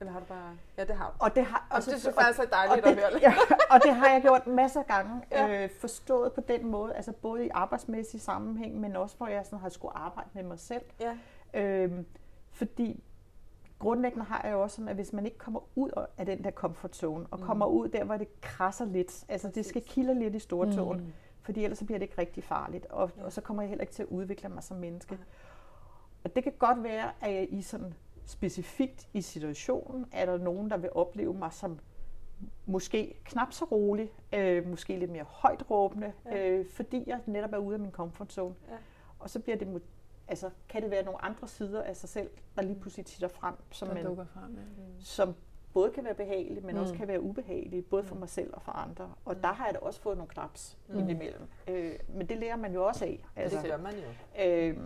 Eller 0.00 0.12
har 0.12 0.20
du 0.20 0.26
bare... 0.26 0.56
Ja, 0.78 0.84
det 0.84 0.96
har 0.96 1.10
du. 1.10 1.24
Og 1.24 1.34
det, 1.34 1.44
har, 1.44 1.66
og, 1.70 1.76
og 1.76 1.82
det 1.84 2.00
synes 2.00 2.14
faktisk 2.14 2.38
er 2.38 2.44
dejligt 2.44 2.86
og 2.86 2.90
at 2.92 2.98
høre 2.98 3.12
det. 3.12 3.22
Ja, 3.22 3.34
og 3.70 3.80
det 3.82 3.94
har 3.94 4.08
jeg 4.08 4.22
gjort 4.22 4.46
masser 4.46 4.80
af 4.80 4.86
gange. 4.86 5.22
ja. 5.30 5.64
øh, 5.64 5.70
forstået 5.80 6.32
på 6.32 6.40
den 6.40 6.66
måde, 6.66 6.94
altså 6.94 7.12
både 7.12 7.46
i 7.46 7.48
arbejdsmæssig 7.54 8.20
sammenhæng, 8.20 8.80
men 8.80 8.96
også 8.96 9.16
hvor 9.16 9.26
jeg 9.26 9.44
sådan 9.44 9.58
har 9.58 9.68
skulle 9.68 9.96
arbejde 9.96 10.28
med 10.32 10.42
mig 10.42 10.58
selv. 10.58 10.82
Ja. 11.00 11.16
Øh, 11.54 12.04
fordi 12.52 13.04
grundlæggende 13.78 14.24
har 14.24 14.40
jeg 14.44 14.52
jo 14.52 14.62
også 14.62 14.76
sådan, 14.76 14.88
at 14.88 14.94
hvis 14.94 15.12
man 15.12 15.24
ikke 15.24 15.38
kommer 15.38 15.60
ud 15.74 16.06
af 16.18 16.26
den 16.26 16.44
der 16.44 16.50
comfort 16.50 16.96
zone, 16.96 17.26
og 17.30 17.38
mm. 17.38 17.44
kommer 17.44 17.66
ud 17.66 17.88
der, 17.88 18.04
hvor 18.04 18.16
det 18.16 18.40
krasser 18.40 18.84
lidt, 18.84 19.24
altså 19.28 19.48
det 19.48 19.66
skal 19.66 19.82
kilde 19.82 20.18
lidt 20.18 20.34
i 20.34 20.38
stortåen, 20.38 21.00
mm. 21.00 21.12
fordi 21.42 21.64
ellers 21.64 21.78
så 21.78 21.84
bliver 21.84 21.98
det 21.98 22.06
ikke 22.06 22.18
rigtig 22.18 22.44
farligt, 22.44 22.86
og, 22.86 23.10
ja. 23.16 23.24
og 23.24 23.32
så 23.32 23.40
kommer 23.40 23.62
jeg 23.62 23.68
heller 23.68 23.82
ikke 23.82 23.92
til 23.92 24.02
at 24.02 24.08
udvikle 24.08 24.48
mig 24.48 24.62
som 24.62 24.76
menneske. 24.76 25.14
Ja. 25.14 25.24
Og 26.24 26.36
det 26.36 26.44
kan 26.44 26.52
godt 26.58 26.82
være, 26.82 27.10
at 27.20 27.34
jeg 27.34 27.46
i 27.50 27.62
sådan 27.62 27.94
specifikt 28.28 29.08
i 29.12 29.22
situationen, 29.22 30.06
er 30.12 30.26
der 30.26 30.38
nogen, 30.38 30.70
der 30.70 30.76
vil 30.76 30.90
opleve 30.92 31.34
mig 31.34 31.52
som 31.52 31.78
måske 32.66 33.20
knap 33.24 33.52
så 33.52 33.64
rolig, 33.64 34.12
øh, 34.34 34.68
måske 34.68 34.96
lidt 34.96 35.10
mere 35.10 35.24
højt 35.28 35.70
råbende, 35.70 36.12
ja. 36.24 36.48
øh, 36.48 36.66
fordi 36.66 37.04
jeg 37.06 37.20
netop 37.26 37.52
er 37.52 37.58
ude 37.58 37.74
af 37.74 37.80
min 37.80 37.90
comfort 37.90 38.32
zone. 38.32 38.54
Ja. 38.68 38.74
Og 39.18 39.30
så 39.30 39.40
bliver 39.40 39.56
det 39.56 39.82
altså, 40.28 40.50
kan 40.68 40.82
det 40.82 40.90
være 40.90 41.04
nogle 41.04 41.24
andre 41.24 41.48
sider 41.48 41.82
af 41.82 41.96
sig 41.96 42.08
selv, 42.08 42.30
der 42.56 42.62
lige 42.62 42.80
pludselig 42.80 43.06
titter 43.06 43.28
frem, 43.28 43.54
som, 43.70 43.88
man, 43.88 44.04
frem, 44.04 44.26
ja. 44.36 44.48
Mm. 44.48 45.00
som 45.00 45.34
både 45.72 45.90
kan 45.90 46.04
være 46.04 46.14
behagelige, 46.14 46.60
men 46.60 46.74
mm. 46.74 46.80
også 46.80 46.94
kan 46.94 47.08
være 47.08 47.20
ubehagelige, 47.20 47.82
både 47.82 48.04
for 48.04 48.14
mm. 48.14 48.20
mig 48.20 48.28
selv 48.28 48.50
og 48.54 48.62
for 48.62 48.72
andre. 48.72 49.14
Og 49.24 49.34
mm. 49.34 49.40
der 49.40 49.52
har 49.52 49.64
jeg 49.64 49.74
da 49.74 49.78
også 49.78 50.00
fået 50.00 50.16
nogle 50.16 50.28
knaps 50.28 50.78
mm. 50.88 50.98
indimellem. 50.98 51.42
Øh, 51.68 51.92
men 52.08 52.28
det 52.28 52.38
lærer 52.38 52.56
man 52.56 52.74
jo 52.74 52.86
også 52.86 53.04
af. 53.04 53.24
Altså, 53.36 53.58
det 53.58 53.70
gør 53.70 53.76
man 53.76 53.92
jo. 53.94 54.42
Øh, 54.44 54.76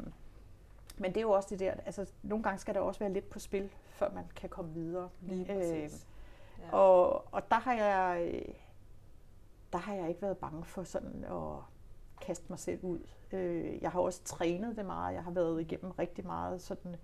men 0.96 1.10
det 1.10 1.16
er 1.16 1.22
jo 1.22 1.30
også 1.30 1.48
det 1.50 1.58
der, 1.58 1.74
altså 1.86 2.10
nogle 2.22 2.42
gange 2.42 2.58
skal 2.58 2.74
der 2.74 2.80
også 2.80 3.00
være 3.00 3.12
lidt 3.12 3.30
på 3.30 3.38
spil, 3.38 3.70
før 3.90 4.10
man 4.14 4.24
kan 4.36 4.48
komme 4.48 4.74
videre. 4.74 5.08
Lige 5.20 5.54
øh, 5.54 5.90
ja. 6.62 6.76
og, 6.76 7.34
og 7.34 7.50
der 7.50 7.58
har 7.58 7.74
jeg 7.74 8.42
der 9.72 9.78
har 9.78 9.94
jeg 9.94 10.08
ikke 10.08 10.22
været 10.22 10.38
bange 10.38 10.64
for 10.64 10.82
sådan 10.82 11.24
at 11.24 11.62
kaste 12.20 12.46
mig 12.48 12.58
selv 12.58 12.84
ud. 12.84 12.98
Øh, 13.32 13.82
jeg 13.82 13.90
har 13.90 14.00
også 14.00 14.24
trænet 14.24 14.76
det 14.76 14.86
meget. 14.86 15.14
Jeg 15.14 15.24
har 15.24 15.30
været 15.30 15.60
igennem 15.60 15.90
rigtig 15.90 16.26
meget 16.26 16.62
sådan 16.62 16.96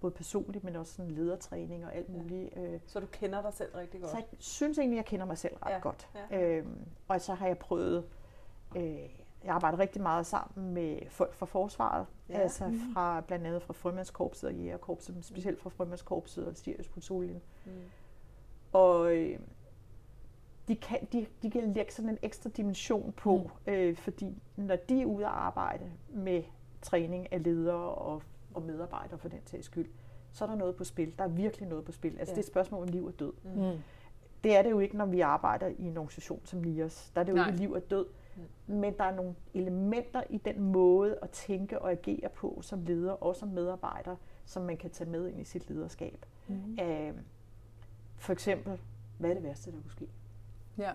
både 0.00 0.12
personligt, 0.12 0.64
men 0.64 0.76
også 0.76 0.92
sådan 0.92 1.10
ledertræning 1.10 1.86
og 1.86 1.94
alt 1.94 2.08
muligt. 2.08 2.56
Ja. 2.56 2.60
Øh. 2.60 2.80
Så 2.86 3.00
du 3.00 3.06
kender 3.06 3.42
dig 3.42 3.54
selv 3.54 3.74
rigtig 3.74 4.00
godt? 4.00 4.10
Så 4.10 4.16
jeg 4.16 4.26
synes 4.38 4.78
egentlig, 4.78 4.96
jeg 4.96 5.04
kender 5.04 5.26
mig 5.26 5.38
selv 5.38 5.56
ret 5.56 5.72
ja. 5.72 5.78
godt. 5.78 6.08
Ja. 6.30 6.40
Øhm, 6.40 6.86
og 7.08 7.20
så 7.20 7.34
har 7.34 7.46
jeg 7.46 7.58
prøvet, 7.58 8.08
øh, 8.76 9.08
jeg 9.46 9.54
arbejder 9.54 9.78
rigtig 9.78 10.02
meget 10.02 10.26
sammen 10.26 10.74
med 10.74 10.98
folk 11.08 11.34
fra 11.34 11.46
forsvaret, 11.46 12.06
ja. 12.28 12.38
altså 12.38 12.66
mm. 12.66 12.80
fra, 12.94 13.20
blandt 13.20 13.46
andet 13.46 13.62
fra 13.62 13.72
Frømandskorpset 13.72 14.48
og 14.48 14.54
Jægerkorpset, 14.54 15.14
men 15.14 15.22
specielt 15.22 15.60
fra 15.60 15.70
Frømandskorpset 15.70 16.46
og 16.46 16.56
Sirius 16.56 16.88
Patruljen. 16.88 17.42
Mm. 17.64 17.72
Og 18.72 19.16
øh, 19.16 19.38
de 20.68 20.76
kan, 20.76 20.98
de, 21.12 21.26
de 21.42 21.50
kan 21.50 21.72
lægge 21.72 21.92
sådan 21.92 22.10
en 22.10 22.18
ekstra 22.22 22.50
dimension 22.50 23.12
på, 23.16 23.50
mm. 23.66 23.72
øh, 23.72 23.96
fordi 23.96 24.42
når 24.56 24.76
de 24.76 25.02
er 25.02 25.06
ude 25.06 25.26
at 25.26 25.32
arbejde 25.32 25.92
med 26.08 26.42
træning 26.82 27.32
af 27.32 27.42
ledere 27.42 27.94
og, 27.94 28.22
og 28.54 28.62
medarbejdere 28.62 29.18
for 29.18 29.28
den 29.28 29.40
sags 29.44 29.66
skyld, 29.66 29.88
så 30.32 30.44
er 30.44 30.48
der 30.48 30.56
noget 30.56 30.76
på 30.76 30.84
spil. 30.84 31.12
Der 31.18 31.24
er 31.24 31.28
virkelig 31.28 31.68
noget 31.68 31.84
på 31.84 31.92
spil. 31.92 32.18
Altså 32.18 32.32
ja. 32.32 32.36
det 32.36 32.42
er 32.42 32.46
et 32.46 32.52
spørgsmål 32.52 32.82
om 32.82 32.88
liv 32.88 33.04
og 33.04 33.18
død. 33.18 33.32
Mm. 33.44 33.78
det 34.44 34.56
er 34.56 34.62
det 34.62 34.70
jo 34.70 34.78
ikke, 34.78 34.96
når 34.96 35.06
vi 35.06 35.20
arbejder 35.20 35.66
i 35.66 35.82
en 35.82 35.96
organisation 35.96 36.40
som 36.44 36.58
NIOS. 36.58 37.10
Der 37.14 37.20
er 37.20 37.24
det 37.24 37.32
jo 37.32 37.36
Nej. 37.36 37.46
ikke 37.46 37.58
liv 37.58 37.72
og 37.72 37.90
død. 37.90 38.06
Men 38.66 38.94
der 38.98 39.04
er 39.04 39.14
nogle 39.14 39.34
elementer 39.54 40.22
i 40.30 40.38
den 40.38 40.60
måde 40.60 41.18
at 41.22 41.30
tænke 41.30 41.82
og 41.82 41.90
agere 41.90 42.28
på 42.28 42.58
som 42.62 42.82
leder, 42.82 43.12
og 43.12 43.36
som 43.36 43.48
medarbejder, 43.48 44.16
som 44.44 44.62
man 44.62 44.76
kan 44.76 44.90
tage 44.90 45.10
med 45.10 45.28
ind 45.28 45.40
i 45.40 45.44
sit 45.44 45.68
lederskab. 45.70 46.26
Mhm. 46.48 46.78
Øh, 46.80 47.14
for 48.16 48.32
eksempel, 48.32 48.80
hvad 49.18 49.30
er 49.30 49.34
det 49.34 49.42
værste, 49.42 49.70
der 49.72 49.80
kunne 49.80 49.90
ske? 49.90 50.08
Ja. 50.78 50.92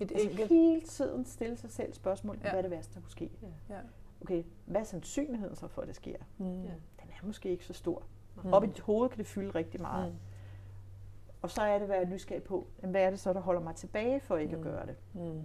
Et 0.00 0.12
Altså 0.12 0.28
enkelt. 0.28 0.48
hele 0.48 0.80
tiden 0.80 1.24
stille 1.24 1.56
sig 1.56 1.70
selv 1.70 1.92
spørgsmål, 1.94 2.36
Ja. 2.44 2.50
hvad 2.50 2.58
er 2.58 2.62
det 2.62 2.70
værste, 2.70 2.94
der 2.94 3.00
kunne 3.00 3.10
ske? 3.10 3.30
Ja. 3.70 3.78
Okay, 4.22 4.42
hvad 4.66 4.80
er 4.80 4.84
sandsynligheden 4.84 5.56
så 5.56 5.68
for, 5.68 5.82
at 5.82 5.88
det 5.88 5.96
sker? 5.96 6.16
Mm. 6.38 6.62
Ja. 6.62 6.68
Den 7.02 7.10
er 7.22 7.26
måske 7.26 7.48
ikke 7.50 7.64
så 7.64 7.72
stor. 7.72 8.02
Mm. 8.44 8.52
Op 8.52 8.64
i 8.64 8.66
dit 8.66 8.80
hoved 8.80 9.08
kan 9.08 9.18
det 9.18 9.26
fylde 9.26 9.50
rigtig 9.50 9.80
meget. 9.80 10.12
Mm. 10.12 10.18
Og 11.42 11.50
så 11.50 11.62
er 11.62 11.78
det, 11.78 11.86
hvad 11.86 11.96
jeg 11.96 12.04
er 12.04 12.08
nysgerrig 12.08 12.42
på. 12.42 12.66
Hvad 12.82 13.02
er 13.02 13.10
det 13.10 13.20
så, 13.20 13.32
der 13.32 13.40
holder 13.40 13.60
mig 13.60 13.74
tilbage 13.74 14.20
for 14.20 14.36
ikke 14.36 14.56
Mm. 14.56 14.62
at 14.62 14.64
gøre 14.64 14.86
det? 14.86 14.96
Mm. 15.14 15.42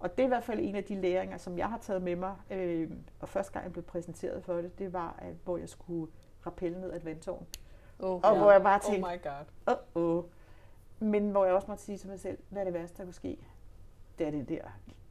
Og 0.00 0.10
det 0.16 0.20
er 0.22 0.26
i 0.26 0.28
hvert 0.28 0.44
fald 0.44 0.58
en 0.62 0.74
af 0.76 0.84
de 0.84 1.00
læringer, 1.00 1.36
som 1.38 1.58
jeg 1.58 1.68
har 1.68 1.78
taget 1.78 2.02
med 2.02 2.16
mig. 2.16 2.36
Øh, 2.50 2.90
og 3.20 3.28
første 3.28 3.52
gang, 3.52 3.64
jeg 3.64 3.72
blev 3.72 3.84
præsenteret 3.84 4.44
for 4.44 4.54
det, 4.54 4.78
det 4.78 4.92
var, 4.92 5.14
at, 5.18 5.34
hvor 5.44 5.56
jeg 5.56 5.68
skulle 5.68 6.12
rappelle 6.46 6.80
ned 6.80 6.90
ad 6.90 6.96
et 6.96 7.04
vandtårn. 7.04 7.46
Oh, 7.98 8.20
Og 8.22 8.38
hvor 8.38 8.50
jeg 8.52 8.62
bare 8.62 8.80
Oh 8.84 8.92
tænkte, 8.92 9.10
my 9.10 9.22
god. 9.22 9.74
oh, 9.94 10.02
oh. 10.18 10.24
Men 11.10 11.30
hvor 11.30 11.44
jeg 11.44 11.54
også 11.54 11.68
måtte 11.68 11.82
sige 11.82 11.98
til 11.98 12.08
mig 12.10 12.20
selv, 12.20 12.38
hvad 12.48 12.60
er 12.62 12.64
det 12.64 12.74
værste, 12.74 12.98
der 12.98 13.04
kunne 13.04 13.12
ske? 13.14 13.38
Det 14.18 14.26
er 14.26 14.30
den 14.30 14.44
der 14.44 14.62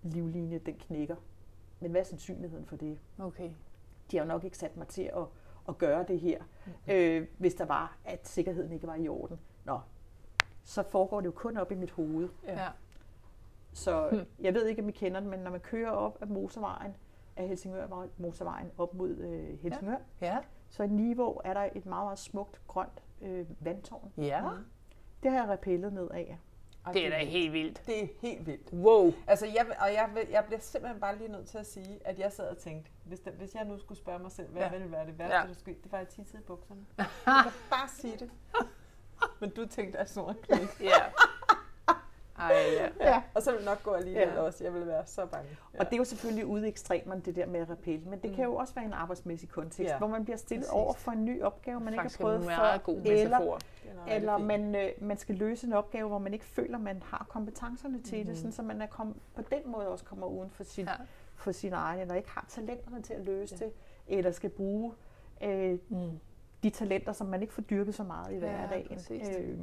livlinje, 0.04 0.60
den 0.60 0.74
knækker. 0.76 1.16
Men 1.80 1.92
hvad 1.92 2.02
er 2.02 2.06
sandsynligheden 2.06 2.66
for 2.66 2.76
det? 2.76 3.00
Okay. 3.20 3.50
De 4.12 4.18
har 4.18 4.24
jo 4.24 4.28
nok 4.28 4.44
ikke 4.44 4.58
sat 4.58 4.78
mig 4.78 4.88
til 4.88 5.02
at, 5.04 5.24
at 5.70 5.78
gøre 5.78 6.04
det 6.08 6.20
her, 6.20 6.44
øh, 6.88 7.28
hvis 7.38 7.54
der 7.54 7.66
var, 7.66 7.98
at 8.06 8.28
sikkerheden 8.28 8.72
ikke 8.72 8.88
var 8.88 8.96
i 8.96 9.08
orden. 9.08 9.40
Nå, 9.66 9.80
så 10.64 10.84
foregår 10.84 11.20
det 11.22 11.26
jo 11.26 11.32
kun 11.32 11.58
op 11.58 11.72
i 11.72 11.76
mit 11.76 11.92
hoved. 11.92 12.30
Ja. 12.48 12.68
Så 13.80 14.08
Hmm. 14.12 14.26
jeg 14.40 14.54
ved 14.54 14.66
ikke, 14.66 14.82
om 14.82 14.90
I 14.90 14.92
kender 14.92 15.20
den, 15.20 15.30
men 15.30 15.40
når 15.40 15.52
man 15.52 15.60
kører 15.60 15.92
op 15.92 16.18
af 16.22 16.28
motorvejen, 16.28 16.96
af 17.38 17.48
Helsingør 17.48 18.08
motorvejen 18.18 18.72
op 18.78 18.94
mod 18.94 19.10
øh, 19.18 19.60
Helsingør, 19.60 19.96
Ja. 20.22 20.38
så 20.70 20.84
i 20.84 20.88
Niveau 20.88 21.42
er 21.44 21.54
der 21.54 21.62
et 21.76 21.86
meget, 21.86 22.06
meget 22.06 22.20
smukt 22.20 22.62
grønt 22.68 23.04
øh, 23.22 23.46
vandtårn. 23.60 24.12
Ja. 24.18 24.42
Det 25.24 25.32
har 25.32 25.40
jeg 25.40 25.50
rappellet 25.50 25.94
ned 25.94 26.10
af. 26.12 26.38
Ej, 26.86 26.92
Det 26.92 27.06
er 27.06 27.10
da 27.10 27.18
helt 27.26 27.54
vildt. 27.54 27.84
Det 27.88 28.04
er 28.04 28.08
helt 28.22 28.46
vildt. 28.48 28.74
Wow. 28.74 29.14
Altså, 29.28 29.46
jeg, 29.46 29.66
og 29.80 29.94
jeg, 29.94 30.10
jeg 30.32 30.44
bliver 30.46 30.60
simpelthen 30.60 31.02
bare 31.02 31.18
lige 31.18 31.32
nødt 31.32 31.48
til 31.48 31.58
at 31.58 31.66
sige, 31.68 32.00
at 32.06 32.20
jeg 32.20 32.32
sad 32.32 32.48
og 32.50 32.58
tænkte, 32.58 32.92
hvis, 33.04 33.20
der, 33.20 33.32
hvis 33.32 33.56
jeg 33.56 33.66
nu 33.66 33.78
skulle 33.78 33.98
spørge 33.98 34.20
mig 34.20 34.32
selv, 34.32 34.50
hvad 34.50 34.62
Ja. 34.62 34.68
ja. 34.72 34.78
ville 34.78 34.92
være 34.92 35.06
det 35.06 35.20
værste, 35.20 35.36
Ja. 35.36 35.42
ja. 35.42 35.48
der 35.48 35.54
skete, 35.54 35.80
det 35.84 35.92
var 35.92 35.98
at 35.98 36.08
tisse 36.08 36.38
i 36.38 36.42
bukserne. 36.42 36.86
Jeg 36.98 37.06
kan 37.44 37.52
bare 37.70 37.88
sige 37.90 38.18
det. 38.18 38.32
Men 39.40 39.50
du 39.50 39.66
tænkte, 39.66 40.00
at 40.00 40.10
sådan 40.10 40.30
en 40.30 40.36
knæk. 40.44 40.68
Ja. 40.82 40.90
Ej, 42.40 42.56
ja. 42.80 42.88
Ja. 43.12 43.22
Og 43.34 43.42
så 43.42 43.52
ville 43.52 43.60
det 43.66 43.70
nok 43.72 43.84
gå 43.84 43.92
alligevel 43.92 44.28
Ja. 44.28 44.34
ja. 44.34 44.42
også. 44.42 44.64
Jeg 44.64 44.74
ville 44.74 44.88
være 44.88 45.06
så 45.06 45.26
bange. 45.26 45.50
Og 45.80 45.86
det 45.86 45.94
er 45.94 45.98
jo 45.98 46.04
selvfølgelig 46.04 46.46
ude 46.46 46.66
i 46.66 46.70
ekstremerne, 46.70 47.22
det 47.22 47.36
der 47.36 47.46
med 47.46 47.60
at 47.60 47.70
rappelle, 47.70 48.06
men 48.10 48.20
det 48.20 48.30
Mm. 48.30 48.36
kan 48.36 48.46
jo 48.46 48.56
også 48.56 48.74
være 48.74 48.86
en 48.86 48.94
arbejdsmæssig 48.94 49.50
kontekst, 49.50 49.80
Ja. 49.92 49.98
hvor 49.98 50.08
man 50.08 50.24
bliver 50.24 50.38
stillet 50.38 50.64
Præcis. 50.66 50.74
over 50.74 50.94
for 50.94 51.12
en 51.12 51.26
ny 51.26 51.42
opgave, 51.44 51.80
man 51.80 51.88
ikke 51.94 51.98
har 51.98 52.04
Faktisk 52.04 52.20
prøvet 52.22 52.44
før, 52.46 52.78
god 52.78 53.02
eller, 53.06 53.58
er 54.08 54.16
eller 54.16 54.38
man, 54.38 54.76
øh, 54.76 54.90
man 55.02 55.18
skal 55.18 55.36
løse 55.36 55.68
en 55.68 55.74
opgave, 55.74 56.08
hvor 56.08 56.18
man 56.20 56.34
ikke 56.34 56.46
føler, 56.46 56.78
man 56.78 57.04
har 57.06 57.26
kompetencerne 57.30 58.02
til 58.02 58.18
Mhm. 58.18 58.28
det, 58.28 58.38
sådan, 58.38 58.52
så 58.52 58.62
man 58.62 58.82
er 58.82 58.88
kom, 58.88 59.16
på 59.36 59.42
den 59.42 59.60
måde 59.72 59.88
også 59.88 60.06
kommer 60.06 60.28
uden 60.28 60.50
for 60.50 60.64
sin, 60.64 60.86
Ja. 60.86 60.92
for 61.36 61.52
sin 61.52 61.74
egen, 61.74 62.00
eller 62.02 62.16
ikke 62.16 62.30
har 62.30 62.46
talenterne 62.50 63.02
til 63.02 63.14
at 63.14 63.22
løse 63.26 63.58
Ja. 63.62 63.66
det, 63.66 63.74
eller 64.08 64.32
skal 64.32 64.50
bruge 64.50 64.94
øh, 65.44 65.78
Mm. 65.90 66.20
de 66.64 66.70
talenter, 66.70 67.14
som 67.14 67.28
man 67.28 67.42
ikke 67.42 67.54
får 67.54 67.62
dyrket 67.62 67.96
så 67.96 68.04
meget 68.04 68.32
i 68.32 68.34
Ja, 68.34 68.40
hverdagen. 68.40 69.00
Øh, 69.12 69.58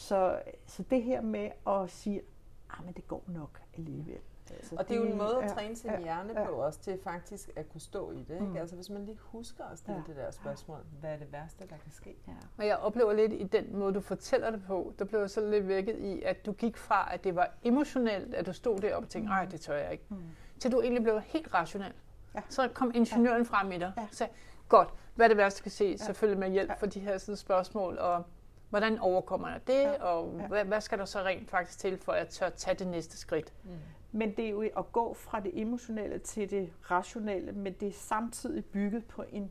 så, 0.00 0.40
så 0.66 0.82
det 0.90 1.02
her 1.02 1.20
med 1.20 1.50
at 1.66 1.90
sige, 1.90 2.22
ah, 2.70 2.84
men 2.84 2.94
det 2.94 3.08
går 3.08 3.24
nok 3.26 3.60
alligevel. 3.76 4.18
Altså, 4.50 4.76
Og 4.78 4.88
det 4.88 4.94
er 4.96 5.00
jo 5.00 5.06
en 5.06 5.18
måde 5.18 5.36
at 5.36 5.42
ja, 5.42 5.48
træne 5.54 5.76
sin 5.76 5.90
ja, 5.90 6.00
hjerne 6.00 6.40
ja. 6.40 6.46
på 6.46 6.52
også, 6.52 6.78
til 6.80 6.98
faktisk 7.04 7.50
at 7.56 7.68
kunne 7.68 7.80
stå 7.80 8.10
i 8.10 8.16
det. 8.22 8.30
Ikke? 8.34 8.46
Mm. 8.46 8.56
Altså 8.56 8.76
hvis 8.76 8.90
man 8.90 9.04
lige 9.04 9.18
husker 9.20 9.64
at 9.64 9.78
stille 9.78 10.02
Ja. 10.06 10.12
det 10.12 10.16
der 10.16 10.30
spørgsmål, 10.30 10.78
hvad 11.00 11.10
er 11.12 11.16
det 11.16 11.32
værste, 11.32 11.64
der 11.68 11.76
kan 11.82 11.92
ske? 11.92 12.16
Ja. 12.28 12.32
Og 12.58 12.66
jeg 12.66 12.76
oplever 12.76 13.12
lidt 13.12 13.32
i 13.32 13.42
den 13.42 13.76
måde, 13.76 13.94
du 13.94 14.00
fortæller 14.00 14.50
det 14.50 14.62
på, 14.66 14.92
der 14.98 15.04
blev 15.04 15.20
jeg 15.20 15.30
så 15.30 15.50
lidt 15.50 15.68
vækket 15.68 15.98
i, 15.98 16.22
at 16.22 16.46
du 16.46 16.52
gik 16.52 16.76
fra, 16.76 17.14
at 17.14 17.24
det 17.24 17.36
var 17.36 17.50
emotionelt, 17.62 18.34
at 18.34 18.46
du 18.46 18.52
stod 18.52 18.78
der 18.78 18.96
og 18.96 19.08
tænkte, 19.08 19.28
nej, 19.28 19.44
det 19.44 19.60
tør 19.60 19.76
jeg 19.76 19.92
ikke, 19.92 20.04
Mm. 20.08 20.16
til 20.58 20.72
du 20.72 20.80
egentlig 20.80 21.02
blev 21.02 21.20
helt 21.20 21.54
rationel. 21.54 21.92
Ja. 22.34 22.40
Så 22.48 22.68
kom 22.68 22.92
ingeniøren 22.94 23.44
frem 23.46 23.72
i 23.72 23.78
dig 23.78 23.92
Ja. 23.96 24.02
og 24.02 24.08
sagde, 24.10 24.32
godt, 24.68 24.88
hvad 25.14 25.26
er 25.26 25.28
det 25.28 25.36
værste, 25.36 25.62
kan 25.62 25.70
se? 25.70 25.84
Ja. 25.84 25.96
Selvfølgelig 25.96 26.40
med 26.40 26.50
hjælp 26.50 26.68
Ja. 26.70 26.74
for 26.74 26.86
de 26.86 27.00
her 27.00 27.18
sådan, 27.18 27.36
spørgsmål, 27.36 27.98
og 27.98 28.24
hvordan 28.70 28.98
overkommer 28.98 29.48
jeg 29.48 29.60
det, 29.66 29.80
Ja. 29.82 30.02
og 30.04 30.34
Ja. 30.38 30.46
hvad, 30.46 30.64
hvad 30.64 30.80
skal 30.80 30.98
der 30.98 31.04
så 31.04 31.18
rent 31.22 31.50
faktisk 31.50 31.78
til, 31.78 31.98
for 31.98 32.12
at 32.12 32.18
jeg 32.18 32.28
tør 32.28 32.48
tage 32.48 32.74
det 32.78 32.86
næste 32.86 33.16
skridt? 33.16 33.52
Mm. 33.64 33.70
Men 34.12 34.36
det 34.36 34.44
er 34.44 34.50
jo 34.50 34.60
at 34.76 34.92
gå 34.92 35.14
fra 35.14 35.40
det 35.40 35.60
emotionelle 35.60 36.18
til 36.18 36.50
det 36.50 36.72
rationelle, 36.90 37.52
men 37.52 37.72
det 37.72 37.88
er 37.88 37.92
samtidig 37.92 38.64
bygget 38.64 39.06
på 39.06 39.24
en 39.32 39.50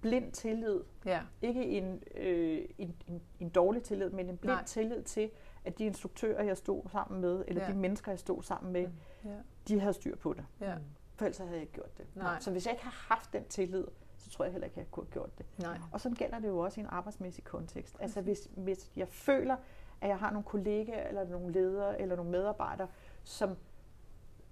blind 0.00 0.32
tillid. 0.32 0.80
Ja, 1.04 1.20
Ikke 1.42 1.64
en, 1.64 2.02
øh, 2.16 2.64
en, 2.78 2.96
en, 3.08 3.22
en 3.40 3.48
dårlig 3.48 3.82
tillid, 3.82 4.10
men 4.10 4.28
en 4.30 4.36
blind 4.36 4.54
Nej. 4.54 4.64
tillid 4.64 5.02
til, 5.02 5.30
at 5.64 5.78
de 5.78 5.84
instruktører, 5.84 6.42
jeg 6.42 6.56
stod 6.56 6.82
sammen 6.92 7.20
med, 7.20 7.44
eller 7.48 7.62
Ja. 7.64 7.72
de 7.72 7.76
mennesker, 7.76 8.12
jeg 8.12 8.18
stod 8.18 8.42
sammen 8.42 8.72
med, 8.72 8.88
ja, 9.24 9.30
de 9.68 9.80
havde 9.80 9.94
styr 9.94 10.16
på 10.16 10.32
det. 10.32 10.44
ja. 10.60 10.74
For 11.16 11.24
ellers 11.24 11.38
havde 11.38 11.52
jeg 11.52 11.60
ikke 11.60 11.72
gjort 11.72 11.98
det. 11.98 12.06
Nej. 12.14 12.40
Så 12.40 12.50
hvis 12.50 12.66
jeg 12.66 12.72
ikke 12.72 12.84
har 12.84 13.14
haft 13.14 13.32
den 13.32 13.44
tillid, 13.44 13.84
så 14.24 14.30
tror 14.30 14.44
jeg 14.44 14.52
heller 14.52 14.66
ikke, 14.66 14.78
jeg 14.78 14.90
kunne 14.90 15.06
have 15.06 15.12
gjort 15.12 15.38
det. 15.38 15.46
Nej. 15.58 15.78
Og 15.92 16.00
sådan 16.00 16.16
gælder 16.16 16.38
det 16.38 16.48
jo 16.48 16.58
også 16.58 16.80
i 16.80 16.84
en 16.84 16.88
arbejdsmæssig 16.90 17.44
kontekst. 17.44 17.96
Altså 18.00 18.20
hvis, 18.20 18.48
hvis 18.56 18.90
jeg 18.96 19.08
føler, 19.08 19.56
at 20.00 20.08
jeg 20.08 20.18
har 20.18 20.30
nogle 20.30 20.44
kollegaer, 20.44 21.08
eller 21.08 21.28
nogle 21.28 21.52
ledere, 21.52 22.00
eller 22.00 22.16
nogle 22.16 22.30
medarbejdere, 22.30 22.88
som, 23.22 23.56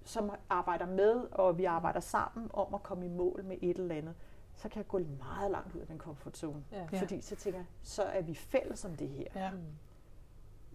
som 0.05 0.31
arbejder 0.51 0.87
med, 0.87 1.27
og 1.33 1.59
vi 1.59 1.65
arbejder 1.65 2.01
sammen 2.01 2.51
om 2.53 2.75
at 2.75 2.83
komme 2.83 3.07
i 3.07 3.09
mål 3.09 3.45
med 3.45 3.57
et 3.63 3.79
eller 3.79 3.95
andet, 3.95 4.15
så 4.55 4.69
kan 4.69 4.79
jeg 4.79 4.89
gå 4.89 4.99
meget 4.99 5.51
langt 5.51 5.75
ud 5.75 5.81
af 5.81 5.87
den 5.87 5.99
comfort 5.99 6.37
zone. 6.37 6.65
Ja. 6.73 6.87
Ja. 6.93 7.01
Fordi 7.01 7.21
så 7.21 7.37
tænker 7.37 7.59
jeg, 7.59 7.67
så 7.83 8.03
er 8.03 8.23
vi 8.23 8.35
fælles 8.35 8.85
om 8.85 8.97
det 8.97 9.09
her. 9.09 9.27
Ja. 9.35 9.51
Mm. 9.51 9.59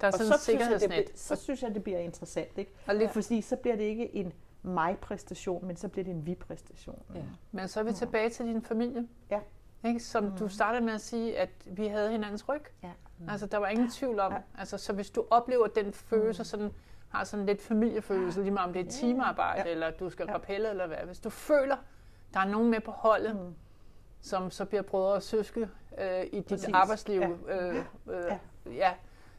Der 0.01 0.07
er 0.07 0.11
og 0.11 0.17
sådan 0.17 0.27
så 0.27 0.33
et 0.33 0.41
synes, 0.41 0.81
jeg, 0.81 0.89
det, 0.89 1.19
så 1.19 1.35
synes 1.35 1.63
jeg, 1.63 1.75
det 1.75 1.83
bliver 1.83 1.99
interessant. 1.99 2.57
Ikke? 2.57 2.71
Og 2.87 2.95
lidt, 2.95 3.11
Fordi 3.11 3.41
så 3.41 3.55
bliver 3.55 3.75
det 3.75 3.83
ikke 3.83 4.15
en 4.15 4.33
mig-præstation, 4.61 5.65
men 5.67 5.75
så 5.75 5.87
bliver 5.87 6.03
det 6.05 6.11
en 6.11 6.25
vi-præstation. 6.25 7.03
Ja. 7.15 7.21
Men 7.51 7.67
så 7.67 7.79
er 7.79 7.83
vi 7.83 7.93
tilbage 7.93 8.29
til 8.29 8.45
din 8.45 8.61
familie. 8.61 9.07
Ja. 9.29 9.39
Ikke? 9.83 9.99
Som 9.99 10.23
mm. 10.23 10.37
du 10.37 10.47
startede 10.47 10.85
med 10.85 10.93
at 10.93 11.01
sige, 11.01 11.37
at 11.39 11.49
vi 11.65 11.87
havde 11.87 12.11
hinandens 12.11 12.49
ryg. 12.49 12.63
Ja. 12.83 12.91
Mm. 13.19 13.29
Altså, 13.29 13.45
der 13.45 13.57
var 13.57 13.67
ingen 13.67 13.89
tvivl 13.91 14.19
om. 14.19 14.31
Ja. 14.33 14.37
Altså, 14.57 14.77
så 14.77 14.93
hvis 14.93 15.09
du 15.09 15.25
oplever 15.29 15.67
den 15.67 15.93
følelse, 15.93 16.43
sådan, 16.43 16.71
har 17.09 17.23
sådan 17.23 17.45
lidt 17.45 17.61
familiefølelse, 17.61 18.41
lige 18.41 18.51
meget 18.51 18.67
om 18.67 18.73
det 18.73 18.79
er 18.79 18.83
Ja. 18.83 18.89
teamarbejde, 18.89 19.61
Ja. 19.65 19.71
eller 19.71 19.91
du 19.91 20.09
skal 20.09 20.25
Ja. 20.29 20.33
rappelle, 20.33 20.69
eller 20.69 20.87
hvad. 20.87 20.97
Hvis 21.05 21.19
du 21.19 21.29
føler, 21.29 21.75
der 22.33 22.39
er 22.39 22.45
nogen 22.47 22.71
med 22.71 22.79
på 22.79 22.91
holdet, 22.91 23.35
Mm. 23.35 23.55
som 24.21 24.51
så 24.51 24.65
bliver 24.65 24.81
brødre 24.81 25.13
og 25.13 25.23
søske 25.23 25.69
øh, 25.97 26.23
i 26.23 26.35
dit 26.35 26.45
Præcis. 26.45 26.69
arbejdsliv, 26.73 27.21
Ja. 27.21 27.29
øh, 27.69 27.75
øh, 28.09 28.23
Ja. 28.25 28.37
ja, 28.71 28.93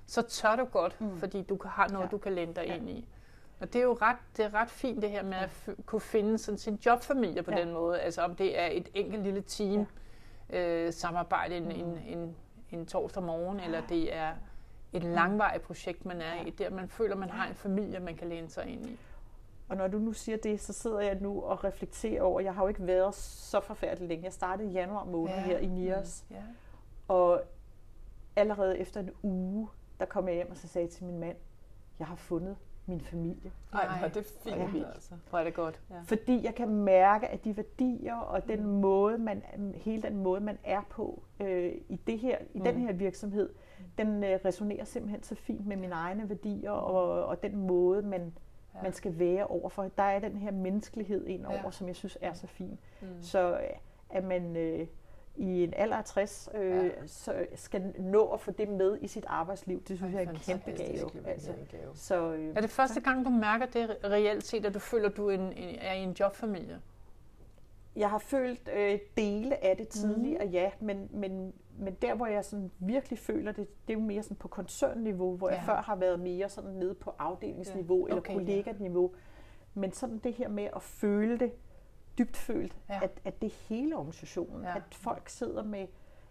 så 0.06 0.22
tør 0.22 0.56
du 0.56 0.64
godt, 0.64 1.00
Mm. 1.00 1.16
fordi 1.18 1.42
du 1.42 1.56
kan- 1.56 1.70
har 1.70 1.88
noget, 1.88 2.04
Ja. 2.04 2.10
du 2.10 2.18
kan 2.18 2.32
læne 2.32 2.52
dig 2.54 2.64
Ja. 2.66 2.74
ind 2.76 2.90
i. 2.90 3.08
Og 3.60 3.72
det 3.72 3.78
er 3.78 3.82
jo 3.84 3.98
ret, 4.02 4.16
det 4.36 4.44
er 4.44 4.54
ret 4.54 4.70
fint 4.70 5.02
det 5.02 5.10
her 5.10 5.22
med 5.22 5.36
at 5.36 5.48
f- 5.68 5.82
kunne 5.86 6.00
finde 6.00 6.38
sådan 6.38 6.58
sin 6.58 6.78
jobfamilie 6.86 7.42
på 7.42 7.50
Ja. 7.50 7.60
den 7.60 7.72
måde. 7.72 8.00
Altså 8.00 8.22
om 8.22 8.34
det 8.36 8.58
er 8.60 8.66
et 8.66 8.88
enkelt 8.94 9.22
lille 9.22 9.40
team, 9.40 9.86
øh, 10.50 10.92
samarbejde 10.92 11.56
en, 11.56 11.70
en, 11.72 11.98
en, 12.06 12.36
en 12.70 12.86
torsdag 12.86 13.22
morgen, 13.22 13.60
eller 13.60 13.80
det 13.86 14.16
er 14.16 14.32
et 14.92 15.02
langvarigt 15.04 15.62
projekt, 15.62 16.04
man 16.04 16.20
er 16.20 16.44
i, 16.46 16.50
der 16.50 16.70
man 16.70 16.88
føler, 16.88 17.16
man 17.16 17.30
har 17.30 17.48
en 17.48 17.54
familie, 17.54 18.00
man 18.00 18.16
kan 18.16 18.28
læne 18.28 18.48
sig 18.48 18.66
ind 18.66 18.86
i. 18.86 18.98
Og 19.68 19.76
når 19.76 19.88
du 19.88 19.98
nu 19.98 20.12
siger 20.12 20.38
det, 20.38 20.60
så 20.60 20.72
sidder 20.72 21.00
jeg 21.00 21.18
nu 21.20 21.42
og 21.42 21.64
reflekterer 21.64 22.22
over, 22.22 22.40
jeg 22.40 22.54
har 22.54 22.62
jo 22.62 22.68
ikke 22.68 22.86
været 22.86 23.14
så 23.14 23.60
forfærdelig 23.60 24.08
længe. 24.08 24.24
Jeg 24.24 24.32
startede 24.32 24.68
i 24.68 24.72
januar 24.72 25.04
måned 25.04 25.34
Ja. 25.34 25.40
ja. 25.40 25.46
her 25.46 25.58
i 25.58 25.66
NIOS, 25.66 26.24
Ja. 26.30 26.36
og 27.08 27.42
allerede 28.36 28.78
efter 28.78 29.00
en 29.00 29.10
uge, 29.22 29.68
der 30.00 30.04
kom 30.06 30.26
jeg 30.28 30.34
hjem 30.34 30.50
og 30.50 30.56
så 30.56 30.68
sagde 30.68 30.84
jeg 30.86 30.92
til 30.92 31.04
min 31.04 31.18
mand, 31.18 31.36
jeg 31.98 32.06
har 32.06 32.16
fundet 32.16 32.56
min 32.88 33.00
familie. 33.00 33.52
Ej, 33.72 33.84
Nej. 33.86 33.98
hvor 33.98 34.06
er 34.08 34.12
det 34.12 34.26
fint, 34.26 34.56
Ja. 34.56 34.90
altså. 34.94 35.14
Hvor 35.30 35.38
er 35.38 35.44
det 35.44 35.54
godt. 35.54 35.80
Ja. 35.90 35.94
Fordi 36.04 36.44
jeg 36.44 36.54
kan 36.54 36.68
mærke, 36.68 37.28
at 37.28 37.44
de 37.44 37.56
værdier 37.56 38.14
og 38.16 38.48
den 38.48 38.66
måde, 38.66 39.18
man, 39.18 39.42
hele 39.74 40.02
den 40.02 40.16
måde, 40.16 40.40
man 40.40 40.58
er 40.64 40.80
på 40.90 41.22
øh, 41.40 41.72
i, 41.88 41.96
det 42.06 42.18
her, 42.18 42.38
i 42.54 42.58
mm. 42.58 42.64
den 42.64 42.76
her 42.78 42.92
virksomhed, 42.92 43.48
den 43.98 44.24
øh, 44.24 44.38
resonerer 44.44 44.84
simpelthen 44.84 45.22
så 45.22 45.34
fint 45.34 45.66
med 45.66 45.76
mine 45.76 45.94
egne 45.94 46.28
værdier 46.28 46.70
og, 46.70 47.24
og 47.26 47.42
den 47.42 47.56
måde, 47.56 48.02
man, 48.02 48.32
Ja. 48.74 48.82
man 48.82 48.92
skal 48.92 49.18
være 49.18 49.46
overfor. 49.46 49.90
Der 49.98 50.02
er 50.02 50.18
den 50.18 50.36
her 50.36 50.50
menneskelighed 50.50 51.26
ind 51.26 51.46
over, 51.46 51.56
Ja. 51.56 51.62
ja. 51.64 51.70
som 51.70 51.86
jeg 51.86 51.96
synes 51.96 52.18
er 52.20 52.32
så 52.32 52.46
fin. 52.46 52.78
Mm. 53.02 53.06
Så 53.20 53.52
øh, 53.52 53.60
at 54.10 54.24
man 54.24 54.56
øh, 54.56 54.86
i 55.38 55.64
en 55.64 55.72
alder 55.76 55.96
af 55.96 56.04
60 56.04 56.48
øh, 56.54 56.70
Ja. 56.84 56.90
så 57.06 57.46
skal 57.54 57.94
nå 57.98 58.26
at 58.26 58.40
få 58.40 58.50
det 58.50 58.68
med 58.68 58.98
i 59.00 59.06
sit 59.06 59.24
arbejdsliv, 59.26 59.82
det 59.88 59.96
synes 59.98 60.14
jeg 60.14 60.22
er 60.24 60.30
en 60.30 60.36
kæmpe 60.36 60.70
gave. 60.70 61.10
Det 61.12 61.22
Altså. 61.26 61.50
er 61.50 61.76
gave. 61.78 61.90
Så, 61.94 62.32
øh, 62.32 62.56
Er 62.56 62.60
det 62.60 62.70
første 62.70 63.00
gang, 63.00 63.24
du 63.24 63.30
mærker 63.30 63.66
det 63.66 63.96
reelt 64.04 64.44
set, 64.44 64.66
at 64.66 64.74
du 64.74 64.78
føler, 64.78 65.08
at 65.08 65.16
du 65.16 65.28
er, 65.28 65.34
en, 65.34 65.52
en, 65.52 65.76
er 65.80 65.92
i 65.92 66.02
en 66.02 66.16
jobfamilie? 66.20 66.80
Jeg 67.96 68.10
har 68.10 68.18
følt 68.18 68.70
øh, 68.76 68.98
dele 69.16 69.64
af 69.64 69.76
det 69.76 69.88
tidligere, 69.88 70.44
mm. 70.44 70.50
ja, 70.50 70.70
men, 70.80 71.08
men, 71.12 71.52
men 71.78 71.94
der, 72.02 72.14
hvor 72.14 72.26
jeg 72.26 72.44
sådan 72.44 72.70
virkelig 72.78 73.18
føler 73.18 73.52
det, 73.52 73.68
det 73.88 73.94
er 73.94 73.98
jo 73.98 74.04
mere 74.04 74.22
sådan 74.22 74.36
på 74.36 74.48
koncernniveau, 74.48 75.36
hvor 75.36 75.48
ja. 75.48 75.54
jeg 75.54 75.64
før 75.64 75.82
har 75.82 75.96
været 75.96 76.20
mere 76.20 76.48
sådan 76.48 76.70
nede 76.70 76.94
på 76.94 77.12
afdelingsniveau 77.18 78.08
ja. 78.08 78.16
okay, 78.16 78.30
eller 78.32 78.40
kolleganiveau. 78.44 79.10
Ja. 79.14 79.18
Men 79.80 79.92
sådan 79.92 80.18
det 80.18 80.32
her 80.34 80.48
med 80.48 80.68
at 80.76 80.82
føle 80.82 81.38
det, 81.38 81.52
dybt 82.18 82.36
følt, 82.36 82.76
ja. 82.88 83.00
at, 83.02 83.20
at 83.24 83.42
det 83.42 83.50
hele 83.50 83.96
organisationen, 83.96 84.62
ja. 84.62 84.76
at 84.76 84.94
folk 84.94 85.28
sidder 85.28 85.62
med 85.62 85.86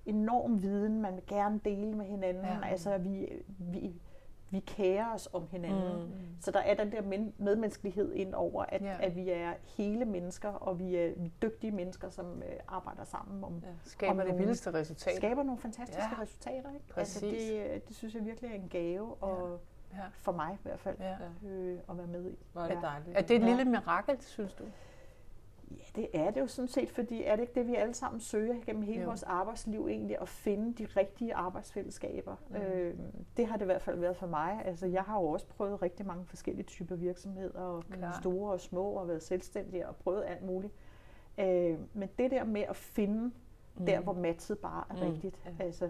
enorm 0.06 0.62
viden, 0.62 1.02
man 1.02 1.15
vil 1.15 1.23
gerne 1.28 1.60
dele 1.65 1.93
med 1.95 2.06
hinanden, 2.06 2.45
ja. 2.45 2.67
altså 2.67 2.97
vi, 2.97 3.30
vi, 3.47 4.02
vi 4.50 4.60
kærer 4.60 5.13
os 5.13 5.30
om 5.34 5.47
hinanden. 5.52 6.04
Mm. 6.04 6.12
Så 6.39 6.52
der 6.52 6.60
er 6.60 6.73
den 6.73 6.91
der 6.91 7.02
medmenneskelighed 7.02 8.13
ind 8.13 8.34
over, 8.34 8.65
at, 8.69 8.82
ja. 8.82 8.97
at 9.00 9.15
vi 9.15 9.30
er 9.30 9.54
hele 9.78 10.06
mennesker, 10.06 10.50
og 10.50 10.80
vi 10.80 10.95
er, 10.95 11.13
vi 11.17 11.32
dygtige 11.41 11.71
mennesker, 11.71 12.10
som 12.10 12.26
uh, 12.26 12.43
arbejder 12.67 13.04
sammen 13.04 13.43
om 13.43 13.62
ja. 13.63 13.67
Skaber 13.84 14.12
om 14.12 14.17
det 14.17 14.28
nogle, 14.28 14.39
vildeste 14.39 14.73
resultater. 14.73 15.17
Skaber 15.17 15.43
nogle 15.43 15.62
fantastiske 15.62 16.15
ja. 16.17 16.21
resultater. 16.21 16.73
Ikke? 16.73 16.86
Altså 16.95 17.26
det, 17.26 17.88
det 17.88 17.95
synes 17.95 18.15
jeg 18.15 18.26
virkelig 18.26 18.52
er 18.52 18.56
en 18.56 18.69
gave, 18.69 19.13
og 19.13 19.60
ja. 19.93 20.04
for 20.13 20.32
mig 20.32 20.54
i 20.54 20.63
hvert 20.63 20.80
fald, 20.80 20.97
ja. 21.00 21.47
øh, 21.50 21.80
at 21.89 21.97
være 21.97 22.08
med 22.08 22.32
i. 22.32 22.38
Hvor 22.54 22.62
er 22.62 22.67
det 22.67 22.78
dejligt. 22.82 23.17
Er 23.17 23.21
det 23.21 23.36
et 23.36 23.43
lille 23.43 23.65
mirakel, 23.65 24.21
synes 24.21 24.54
du? 24.54 24.63
Ja, 25.71 26.01
det 26.01 26.08
er 26.13 26.32
det 26.32 26.41
jo 26.41 26.47
sådan 26.47 26.67
set, 26.67 26.89
fordi 26.89 27.23
er 27.23 27.36
det 27.36 27.41
ikke 27.41 27.53
det, 27.56 27.67
vi 27.67 27.75
alle 27.75 27.93
sammen 27.93 28.19
søger 28.19 28.56
gennem 28.65 28.84
hele 28.84 29.01
jo. 29.01 29.08
vores 29.08 29.23
arbejdsliv 29.23 29.88
egentlig, 29.88 30.21
at 30.21 30.30
finde 30.30 30.73
de 30.73 30.86
rigtige 30.86 31.36
arbejdsfællesskaber. 31.36 32.36
Mm. 32.49 32.56
Øh, 32.56 32.95
det 33.38 33.47
har 33.47 33.58
det 33.58 33.62
i 33.62 33.65
hvert 33.65 33.82
fald 33.82 33.99
været 33.99 34.17
for 34.17 34.27
mig. 34.27 34.62
Altså, 34.65 34.88
jeg 34.88 35.03
har 35.03 35.19
jo 35.19 35.27
også 35.27 35.47
prøvet 35.47 35.82
rigtig 35.82 36.06
mange 36.06 36.25
forskellige 36.25 36.65
typer 36.65 36.95
virksomheder, 36.95 37.60
og 37.60 37.84
Klar. 37.91 38.19
store 38.21 38.51
og 38.51 38.60
små, 38.60 38.84
og 38.89 39.08
været 39.08 39.23
selvstændig 39.23 39.88
og 39.88 39.95
prøvet 39.95 40.23
alt 40.27 40.43
muligt. 40.43 40.73
Øh, 41.39 41.80
men 41.93 42.10
det 42.17 42.32
der 42.32 42.43
med 42.43 42.62
at 42.62 42.75
finde 42.75 43.32
mm. 43.77 43.86
der, 43.86 43.99
hvor 43.99 44.13
matchet 44.13 44.60
bare 44.60 44.84
er 44.89 44.93
mm. 44.93 45.12
rigtigt. 45.12 45.39
Ja. 45.45 45.65
Altså, 45.65 45.89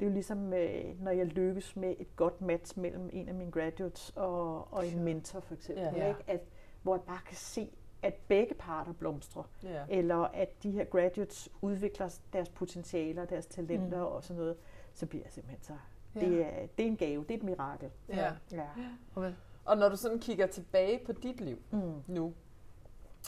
det 0.00 0.06
er 0.06 0.10
jo 0.10 0.12
ligesom, 0.12 0.52
øh, 0.52 1.02
når 1.02 1.10
jeg 1.10 1.26
lykkes 1.26 1.76
med 1.76 1.94
et 1.98 2.16
godt 2.16 2.40
match 2.40 2.78
mellem 2.78 3.10
en 3.12 3.28
af 3.28 3.34
mine 3.34 3.50
graduates 3.50 4.12
og, 4.16 4.72
og 4.72 4.86
en 4.86 5.02
mentor 5.02 5.40
for 5.40 5.54
eksempel. 5.54 5.84
Ja. 5.96 6.08
Ikke? 6.08 6.24
At, 6.26 6.40
hvor 6.82 6.94
jeg 6.94 7.02
bare 7.02 7.20
kan 7.26 7.36
se, 7.36 7.70
at 8.04 8.14
begge 8.14 8.54
parter 8.54 8.92
blomstrer, 8.92 9.42
ja. 9.62 9.84
eller 9.88 10.16
at 10.16 10.62
de 10.62 10.70
her 10.70 10.84
graduates 10.84 11.48
udvikler 11.62 12.18
deres 12.32 12.48
potentialer, 12.48 13.24
deres 13.24 13.46
talenter 13.46 14.08
mm. 14.08 14.14
og 14.14 14.24
sådan 14.24 14.40
noget, 14.40 14.56
så 14.94 15.06
bliver 15.06 15.24
jeg 15.24 15.32
simpelthen 15.32 15.62
så... 15.62 15.72
Ja. 16.14 16.20
Det, 16.20 16.40
er, 16.42 16.66
det 16.78 16.82
er 16.82 16.88
en 16.88 16.96
gave, 16.96 17.22
det 17.22 17.30
er 17.30 17.38
et 17.38 17.42
mirakel. 17.42 17.90
Ja. 18.08 18.32
ja. 18.52 18.66
Okay. 19.14 19.32
Og 19.64 19.76
når 19.76 19.88
du 19.88 19.96
sådan 19.96 20.18
kigger 20.18 20.46
tilbage 20.46 21.00
på 21.06 21.12
dit 21.12 21.40
liv 21.40 21.58
mm. 21.70 22.02
nu, 22.06 22.34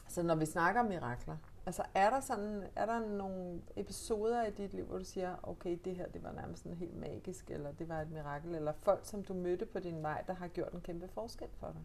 så 0.09 0.23
når 0.23 0.35
vi 0.35 0.47
snakker 0.47 0.81
om 0.81 0.87
mirakler, 0.87 1.37
altså 1.67 1.83
er 1.95 2.11
der 2.11 2.21
sådan, 2.21 2.65
er 2.77 2.87
der 2.87 3.01
nogle 3.01 3.61
episoder 3.77 4.47
i 4.47 4.51
dit 4.51 4.75
liv, 4.75 4.85
hvor 4.85 4.99
du 4.99 5.05
siger, 5.05 5.37
okay, 5.43 5.79
det 5.85 5.97
her, 5.97 6.07
det 6.07 6.23
var 6.23 6.33
nærmest 6.33 6.63
sådan 6.63 6.77
helt 6.77 6.97
magisk, 6.97 7.51
eller 7.51 7.73
det 7.73 7.89
var 7.89 8.01
et 8.01 8.11
mirakel, 8.11 8.55
eller 8.55 8.73
folk, 8.73 9.01
som 9.03 9.23
du 9.23 9.35
mødte 9.35 9.67
på 9.67 9.79
din 9.79 10.03
vej, 10.03 10.23
der 10.27 10.35
har 10.35 10.49
gjort 10.49 10.73
en 10.73 10.81
kæmpe 10.81 11.09
forskel 11.09 11.49
for 11.61 11.67
dig? 11.67 11.81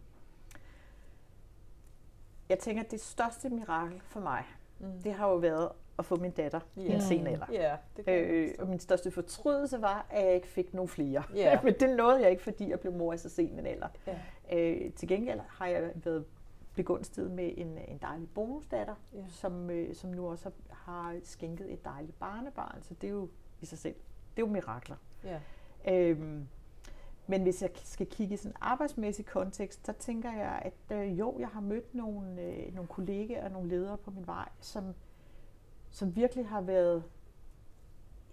Jeg 2.48 2.58
tænker, 2.58 2.82
at 2.82 2.90
det 2.90 3.00
største 3.00 3.48
mirakel 3.48 4.00
for 4.04 4.20
mig, 4.20 4.44
mm. 4.78 5.02
det 5.02 5.12
har 5.12 5.28
jo 5.28 5.36
været 5.36 5.68
at 5.98 6.04
få 6.04 6.16
min 6.16 6.30
datter 6.30 6.60
yeah. 6.78 6.90
i 6.90 6.92
en 6.92 7.02
sen 7.02 7.26
alder. 7.26 7.46
Yeah, 7.52 7.78
det 7.96 8.08
øh, 8.08 8.50
og 8.58 8.68
min 8.68 8.78
største 8.78 9.10
fortrydelse 9.10 9.82
var, 9.82 10.06
at 10.10 10.24
jeg 10.24 10.34
ikke 10.34 10.48
fik 10.48 10.74
nogen 10.74 10.88
flere. 10.88 11.22
Yeah. 11.36 11.58
Men 11.64 11.74
det 11.80 11.96
nåede 11.96 12.20
jeg 12.20 12.30
ikke, 12.30 12.42
fordi 12.42 12.70
jeg 12.70 12.80
blev 12.80 12.92
mor 12.92 13.12
i 13.12 13.18
så 13.18 13.28
sen 13.28 13.58
en 13.58 13.66
alder. 13.66 13.88
Yeah. 14.08 14.82
Øh, 14.86 14.92
til 14.92 15.08
gengæld 15.08 15.40
har 15.48 15.66
jeg 15.66 15.90
været 15.94 16.24
begunstiget 16.74 17.30
med 17.30 17.52
en, 17.56 17.78
en 17.88 17.98
dejlig 18.02 18.28
bonusdatter, 18.34 18.94
yeah. 19.16 19.30
som, 19.30 19.70
øh, 19.70 19.94
som 19.94 20.10
nu 20.10 20.30
også 20.30 20.50
har 20.70 21.16
skænket 21.22 21.72
et 21.72 21.84
dejligt 21.84 22.18
barnebarn. 22.18 22.82
Så 22.82 22.94
det 22.94 23.06
er 23.06 23.12
jo 23.12 23.28
i 23.60 23.66
sig 23.66 23.78
selv, 23.78 23.94
det 24.36 24.42
er 24.42 24.46
jo 24.46 24.52
mirakler. 24.52 24.96
Yeah. 25.26 25.40
Øhm, 25.88 26.48
men 27.26 27.42
hvis 27.42 27.62
jeg 27.62 27.70
skal 27.74 28.06
kigge 28.06 28.34
i 28.34 28.36
sådan 28.36 28.50
en 28.50 28.56
arbejdsmæssig 28.60 29.26
kontekst, 29.26 29.86
så 29.86 29.92
tænker 29.92 30.32
jeg, 30.32 30.62
at 30.62 30.96
øh, 30.96 31.18
jo, 31.18 31.36
jeg 31.38 31.48
har 31.48 31.60
mødt 31.60 31.94
nogle, 31.94 32.40
øh, 32.40 32.74
nogle 32.74 32.88
kollegaer 32.88 33.44
og 33.44 33.50
nogle 33.50 33.68
ledere 33.68 33.98
på 33.98 34.10
min 34.10 34.26
vej, 34.26 34.48
som, 34.60 34.94
som 35.90 36.16
virkelig 36.16 36.48
har 36.48 36.60
været, 36.60 37.04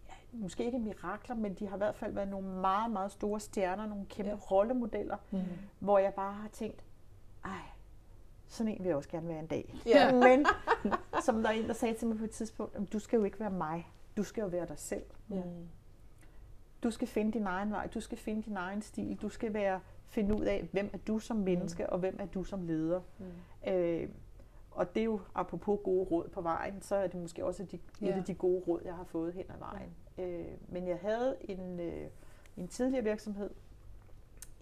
ja, 0.09 0.13
måske 0.31 0.65
ikke 0.65 0.79
mirakler, 0.79 1.35
men 1.35 1.53
de 1.53 1.67
har 1.67 1.75
i 1.75 1.77
hvert 1.77 1.95
fald 1.95 2.13
været 2.13 2.27
nogle 2.27 2.47
meget, 2.47 2.91
meget 2.91 3.11
store 3.11 3.39
stjerner, 3.39 3.85
nogle 3.85 4.05
kæmpe 4.05 4.31
ja. 4.31 4.37
rollemodeller, 4.51 5.17
mm. 5.31 5.39
hvor 5.79 5.97
jeg 5.97 6.13
bare 6.13 6.33
har 6.33 6.49
tænkt, 6.49 6.83
ej, 7.45 7.61
sådan 8.47 8.73
en 8.73 8.79
vil 8.79 8.87
jeg 8.87 8.97
også 8.97 9.09
gerne 9.09 9.27
være 9.27 9.39
en 9.39 9.47
dag. 9.47 9.75
Ja. 9.85 10.13
Men 10.27 10.45
som 11.25 11.41
der 11.41 11.49
er 11.49 11.53
en, 11.53 11.67
der 11.67 11.73
sagde 11.73 11.93
til 11.93 12.07
mig 12.07 12.17
på 12.17 12.23
et 12.23 12.31
tidspunkt, 12.31 12.93
du 12.93 12.99
skal 12.99 13.17
jo 13.17 13.23
ikke 13.23 13.39
være 13.39 13.51
mig, 13.51 13.91
du 14.17 14.23
skal 14.23 14.41
jo 14.41 14.47
være 14.47 14.67
dig 14.67 14.79
selv. 14.79 15.03
Mm. 15.27 15.69
Du 16.83 16.91
skal 16.91 17.07
finde 17.07 17.31
din 17.31 17.45
egen 17.45 17.71
vej, 17.71 17.87
du 17.87 17.99
skal 17.99 18.17
finde 18.17 18.43
din 18.43 18.57
egen 18.57 18.81
stil, 18.81 19.17
du 19.21 19.29
skal 19.29 19.53
være 19.53 19.79
finde 20.09 20.35
ud 20.35 20.45
af, 20.45 20.69
hvem 20.71 20.89
er 20.93 20.97
du 20.97 21.19
som 21.19 21.37
menneske, 21.37 21.83
mm. 21.83 21.89
og 21.91 21.99
hvem 21.99 22.17
er 22.19 22.25
du 22.25 22.43
som 22.43 22.63
leder. 22.63 23.01
Mm. 23.19 23.71
Øh, 23.71 24.09
og 24.71 24.95
det 24.95 25.01
er 25.01 25.05
jo, 25.05 25.19
apropos 25.35 25.79
gode 25.83 26.03
råd 26.03 26.27
på 26.27 26.41
vejen, 26.41 26.81
så 26.81 26.95
er 26.95 27.07
det 27.07 27.21
måske 27.21 27.45
også 27.45 27.63
de, 27.63 27.79
yeah. 28.03 28.13
et 28.13 28.19
af 28.19 28.25
de 28.25 28.33
gode 28.33 28.63
råd, 28.67 28.81
jeg 28.85 28.95
har 28.95 29.03
fået 29.03 29.33
hen 29.33 29.45
ad 29.49 29.59
vejen. 29.59 29.95
Yeah. 30.19 30.39
Øh, 30.39 30.57
men 30.69 30.87
jeg 30.87 30.97
havde 30.97 31.37
en, 31.41 31.79
øh, 31.79 32.09
en 32.57 32.67
tidligere 32.67 33.03
virksomhed, 33.03 33.49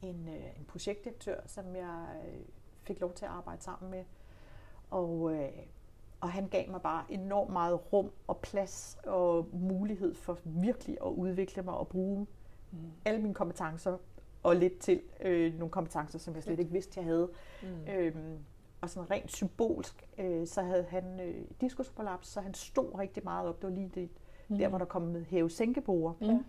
en, 0.02 0.28
øh, 0.28 0.60
en 0.60 0.66
projektdirektør, 0.68 1.40
som 1.46 1.76
jeg 1.76 2.06
øh, 2.28 2.40
fik 2.84 3.00
lov 3.00 3.14
til 3.14 3.26
at 3.26 3.32
arbejde 3.32 3.64
sammen 3.64 3.92
med. 3.92 4.04
Og 4.90 5.34
øh, 5.34 5.50
og 6.22 6.30
han 6.30 6.48
gav 6.48 6.70
mig 6.70 6.82
bare 6.82 7.04
enormt 7.10 7.52
meget 7.52 7.94
rum 7.94 8.12
og 8.28 8.38
plads 8.38 8.98
og 9.06 9.48
mulighed 9.54 10.16
for 10.16 10.38
virkelig 10.44 10.98
at 11.06 11.10
udvikle 11.10 11.64
mig 11.64 11.74
og 11.74 11.88
bruge 11.88 12.28
mm. 12.72 12.78
alle 13.06 13.22
mine 13.22 13.34
kompetencer 13.34 13.98
og 14.44 14.56
lidt 14.56 14.80
til 14.80 15.02
øh, 15.22 15.54
nogle 15.54 15.72
kompetencer, 15.72 16.20
som 16.20 16.36
jeg 16.36 16.44
slet 16.44 16.60
ikke 16.60 16.72
vidste, 16.72 17.00
jeg 17.00 17.06
havde. 17.06 17.30
Mm. 17.64 17.92
Øhm, 17.92 18.38
og 18.82 18.90
sådan 18.90 19.12
rent 19.12 19.32
symbolsk, 19.32 20.08
øh, 20.18 20.48
så 20.48 20.62
havde 20.62 20.86
han 20.90 21.20
øh, 21.20 21.46
diskusprolaps, 21.62 22.28
så 22.28 22.42
han 22.42 22.54
stod 22.54 23.00
rigtig 23.00 23.24
meget 23.24 23.50
op. 23.50 23.62
Det 23.62 23.70
var 23.70 23.76
lige 23.76 23.92
det, 23.96 24.10
mm. 24.48 24.58
der, 24.58 24.68
hvor 24.68 24.78
der 24.78 24.86
kom 24.86 25.02
med 25.02 25.26
hæve-sænkebord. 25.26 26.16
Mm. 26.22 26.46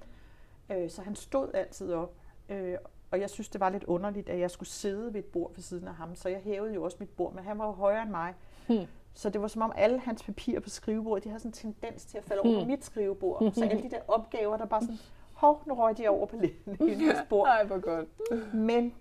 Øh, 0.77 0.91
så 0.91 1.03
han 1.03 1.15
stod 1.15 1.51
altid 1.55 1.93
op. 1.93 2.15
Øh, 2.49 2.77
og 3.11 3.21
jeg 3.21 3.31
synes, 3.31 3.49
det 3.49 3.61
var 3.61 3.71
lidt 3.71 3.85
underligt, 3.85 4.29
at 4.29 4.39
jeg 4.39 4.51
skulle 4.51 4.69
sidde 4.69 5.15
ved 5.15 5.21
et 5.21 5.25
bord 5.25 5.55
ved 5.55 5.63
siden 5.63 5.89
af 5.89 5.95
ham. 5.95 6.15
Så 6.15 6.29
jeg 6.29 6.41
hævede 6.41 6.75
jo 6.75 6.83
også 6.85 6.97
mit 7.01 7.09
bord, 7.09 7.35
men 7.35 7.45
han 7.45 7.59
var 7.59 7.67
jo 7.67 7.73
højere 7.73 8.03
end 8.03 8.11
mig. 8.11 8.35
Mm. 8.69 8.87
Så 9.19 9.31
det 9.31 9.43
var 9.43 9.49
som 9.49 9.63
om 9.63 9.73
alle 9.77 10.01
hans 10.01 10.23
papirer 10.23 10.61
på 10.61 10.69
skrivebordet, 10.69 11.25
de 11.25 11.29
havde 11.29 11.41
sådan 11.41 11.69
en 11.69 11.75
tendens 11.75 12.05
til 12.05 12.19
at 12.19 12.25
falde 12.25 12.43
over 12.43 12.59
hmm. 12.59 12.67
mit 12.67 12.85
skrivebord. 12.85 13.53
Så 13.53 13.65
alle 13.65 13.83
de 13.83 13.91
der 13.91 14.01
opgaver, 14.09 14.57
der 14.57 14.67
bare 14.67 14.81
sådan, 14.81 14.97
hov, 15.33 15.63
nu 15.67 15.75
røg 15.75 15.99
de 15.99 16.09
over 16.09 16.27
på 16.27 16.37
hendes 16.79 17.19
bord. 17.29 17.47
Nej, 17.47 17.65
hvor 17.65 17.81
godt. 17.81 18.09
Men 18.55 18.95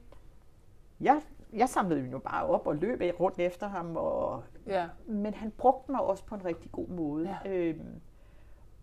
jeg, 0.99 1.21
jeg 1.53 1.69
samlede 1.69 2.09
jo 2.09 2.19
bare 2.19 2.45
op 2.45 2.67
og 2.67 2.75
løb 2.75 3.01
rundt 3.19 3.39
efter 3.39 3.67
ham. 3.67 3.97
Og, 3.97 4.43
ja. 4.67 4.87
Men 5.05 5.33
han 5.33 5.51
brugte 5.51 5.91
mig 5.91 6.01
også 6.01 6.25
på 6.25 6.35
en 6.35 6.45
rigtig 6.45 6.71
god 6.71 6.87
måde. 6.87 7.37
Ja. 7.45 7.51
Øhm, 7.51 8.01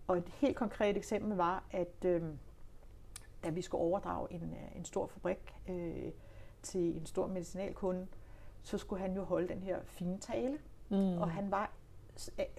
og 0.07 0.19
et 0.19 0.29
helt 0.29 0.57
konkret 0.57 0.97
eksempel 0.97 1.37
var, 1.37 1.65
at 1.71 2.05
øhm, 2.05 2.39
da 3.45 3.49
vi 3.51 3.63
skulle 3.63 3.83
overdrage 3.83 4.33
en, 4.33 4.43
øh, 4.43 4.77
en 4.77 4.85
stor 4.85 5.07
fabrik 5.07 5.55
øh, 5.69 6.13
til 6.63 6.97
en 6.97 7.07
stor 7.07 7.27
medicinalkunde, 7.27 8.07
så 8.63 8.79
skulle 8.79 9.03
han 9.03 9.15
jo 9.15 9.23
holde 9.23 9.49
den 9.49 9.63
her 9.63 9.79
fine 9.87 10.19
tale. 10.19 10.59
Mm. 10.95 11.19
Og 11.23 11.31
han 11.31 11.51
var, 11.51 11.71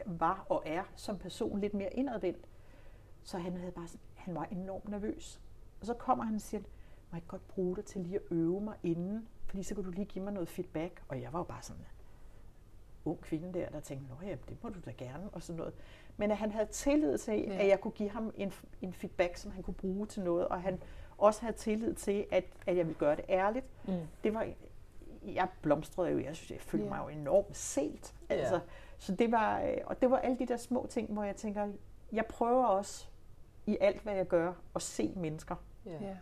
var 0.05 0.45
og 0.49 0.63
er 0.65 0.83
som 0.95 1.17
person 1.17 1.59
lidt 1.59 1.73
mere 1.73 1.93
indadvendt. 1.93 2.45
Så 3.23 3.37
han, 3.37 3.57
havde 3.57 3.71
bare, 3.71 3.87
han 4.15 4.35
var 4.35 4.43
enormt 4.51 4.89
nervøs. 4.89 5.41
Og 5.79 5.85
så 5.85 5.93
kommer 5.93 6.25
han 6.25 6.35
og 6.35 6.41
siger, 6.41 6.61
må 7.11 7.17
jeg 7.17 7.27
godt 7.27 7.47
bruge 7.47 7.75
dig 7.75 7.85
til 7.85 8.01
lige 8.01 8.15
at 8.15 8.21
øve 8.31 8.61
mig 8.61 8.75
inden, 8.83 9.27
fordi 9.45 9.63
så 9.63 9.75
kan 9.75 9.83
du 9.83 9.89
lige 9.89 10.05
give 10.05 10.23
mig 10.23 10.33
noget 10.33 10.49
feedback. 10.49 11.03
Og 11.07 11.21
jeg 11.21 11.33
var 11.33 11.39
jo 11.39 11.43
bare 11.43 11.61
sådan 11.61 11.81
en 11.81 11.87
ung 13.05 13.21
kvinde 13.21 13.53
der, 13.53 13.69
der 13.69 13.79
tænkte, 13.79 14.09
nå 14.09 14.27
ja, 14.27 14.35
det 14.49 14.63
må 14.63 14.69
du 14.69 14.79
da 14.85 14.91
gerne, 14.91 15.29
og 15.29 15.43
sådan 15.43 15.57
noget. 15.57 15.73
Men 16.17 16.31
at 16.31 16.37
han 16.37 16.51
havde 16.51 16.65
tillid 16.65 17.17
til, 17.17 17.33
ja. 17.33 17.57
at 17.57 17.67
jeg 17.67 17.81
kunne 17.81 17.91
give 17.91 18.09
ham 18.09 18.33
en, 18.35 18.53
en 18.81 18.93
feedback, 18.93 19.37
som 19.37 19.51
han 19.51 19.63
kunne 19.63 19.73
bruge 19.73 20.05
til 20.05 20.23
noget, 20.23 20.47
og 20.47 20.61
han 20.61 20.81
også 21.17 21.41
havde 21.41 21.53
tillid 21.53 21.93
til, 21.93 22.25
at, 22.31 22.45
at 22.67 22.77
jeg 22.77 22.85
ville 22.85 22.99
gøre 22.99 23.15
det 23.15 23.25
ærligt. 23.29 23.65
Mm. 23.87 23.93
Det 24.23 24.33
var 24.33 24.47
jeg 25.33 25.47
blomstrede 25.61 26.11
jo, 26.11 26.19
jeg 26.19 26.35
synes, 26.35 26.51
jeg 26.51 26.61
følte 26.61 26.85
yeah. 26.85 26.97
mig 26.97 27.03
jo 27.03 27.19
enormt 27.19 27.57
set. 27.57 28.15
Altså, 28.29 28.55
yeah. 28.55 28.63
Så 28.97 29.15
det 29.15 29.31
var, 29.31 29.61
øh, 29.61 29.77
og 29.85 30.01
det 30.01 30.11
var 30.11 30.17
alle 30.17 30.39
de 30.39 30.45
der 30.45 30.57
små 30.57 30.87
ting, 30.89 31.13
hvor 31.13 31.23
jeg 31.23 31.35
tænker, 31.35 31.67
jeg 32.11 32.25
prøver 32.25 32.65
også 32.65 33.07
i 33.65 33.77
alt, 33.81 34.01
hvad 34.01 34.15
jeg 34.15 34.27
gør, 34.27 34.53
at 34.75 34.81
se 34.81 35.13
mennesker. 35.15 35.55
Yeah. 35.87 36.01
Yeah. 36.01 36.15